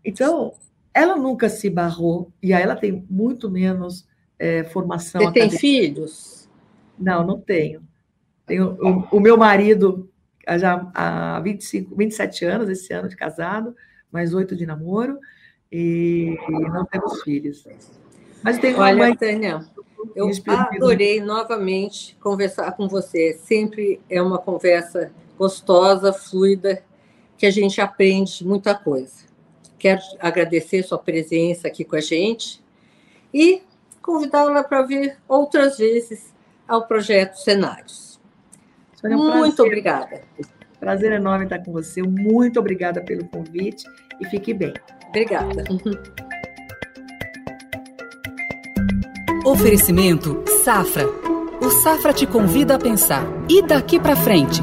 Então, 0.05 0.53
ela 0.93 1.17
nunca 1.17 1.49
se 1.49 1.69
barrou 1.71 2.31
e 2.43 2.53
aí 2.53 2.63
ela 2.63 2.77
tem 2.77 3.05
muito 3.11 3.51
menos 3.51 4.07
é, 4.39 4.65
formação. 4.65 5.21
Você 5.21 5.27
acadêmica. 5.29 5.51
tem 5.51 5.59
filhos? 5.59 6.49
Não, 6.99 7.27
não 7.27 7.41
tenho. 7.41 7.83
Tenho 8.47 8.77
o, 8.81 9.17
o 9.17 9.21
meu 9.21 9.37
marido 9.37 10.11
já 10.59 10.91
há 10.95 11.41
25, 11.41 11.97
27 11.97 12.45
anos 12.45 12.69
esse 12.69 12.93
ano 12.93 13.09
de 13.09 13.17
casado 13.17 13.75
mais 14.13 14.33
oito 14.33 14.55
de 14.55 14.65
namoro 14.65 15.19
e, 15.73 16.39
e, 16.49 16.53
não 16.53 16.85
temos 16.85 17.23
filhos. 17.23 17.67
Mas 18.45 18.59
tem 18.59 18.75
uma 18.75 18.85
Olha, 18.85 18.97
mãe... 18.97 19.17
Tânia, 19.17 19.67
eu 20.15 20.31
adorei 20.47 21.21
novamente 21.21 22.17
conversar 22.21 22.73
com 22.73 22.87
você. 22.87 23.33
Sempre 23.43 24.01
é 24.09 24.23
uma 24.23 24.39
conversa 24.39 25.11
gostosa, 25.37 26.13
fluida. 26.13 26.81
que 27.37 27.45
a 27.45 27.51
gente 27.51 27.81
aprende 27.81 28.47
muita 28.47 28.73
coisa. 28.73 29.25
Quero 29.85 30.01
agradecer 30.19 30.83
sua 30.83 30.97
presença 30.97 31.69
aqui 31.69 31.85
com 31.85 31.95
a 31.95 32.01
gente 32.01 32.65
e 33.35 33.61
convidá-la 34.01 34.65
para 34.65 34.81
vir 34.81 35.19
outras 35.29 35.77
vezes 35.77 36.33
ao 36.67 36.87
projeto 36.87 37.35
Cenários. 37.35 38.19
É 39.05 39.09
um 39.09 39.19
Muito 39.19 39.57
prazer. 39.57 39.67
obrigada. 39.67 40.23
Prazer 40.81 41.13
enorme 41.13 41.45
estar 41.45 41.59
com 41.59 41.71
você. 41.71 42.01
Muito 42.01 42.59
obrigada 42.59 43.03
pelo 43.03 43.27
convite 43.27 43.85
e 44.19 44.25
fique 44.25 44.55
bem. 44.55 44.73
Obrigada. 45.11 45.65
Oferecimento 49.45 50.43
Safra. 50.65 51.05
O 51.61 51.69
Safra 51.83 52.15
te 52.15 52.27
convida 52.27 52.77
a 52.77 52.79
pensar. 52.79 53.27
E 53.51 53.61
daqui 53.61 54.01
para 54.01 54.17
frente? 54.17 54.63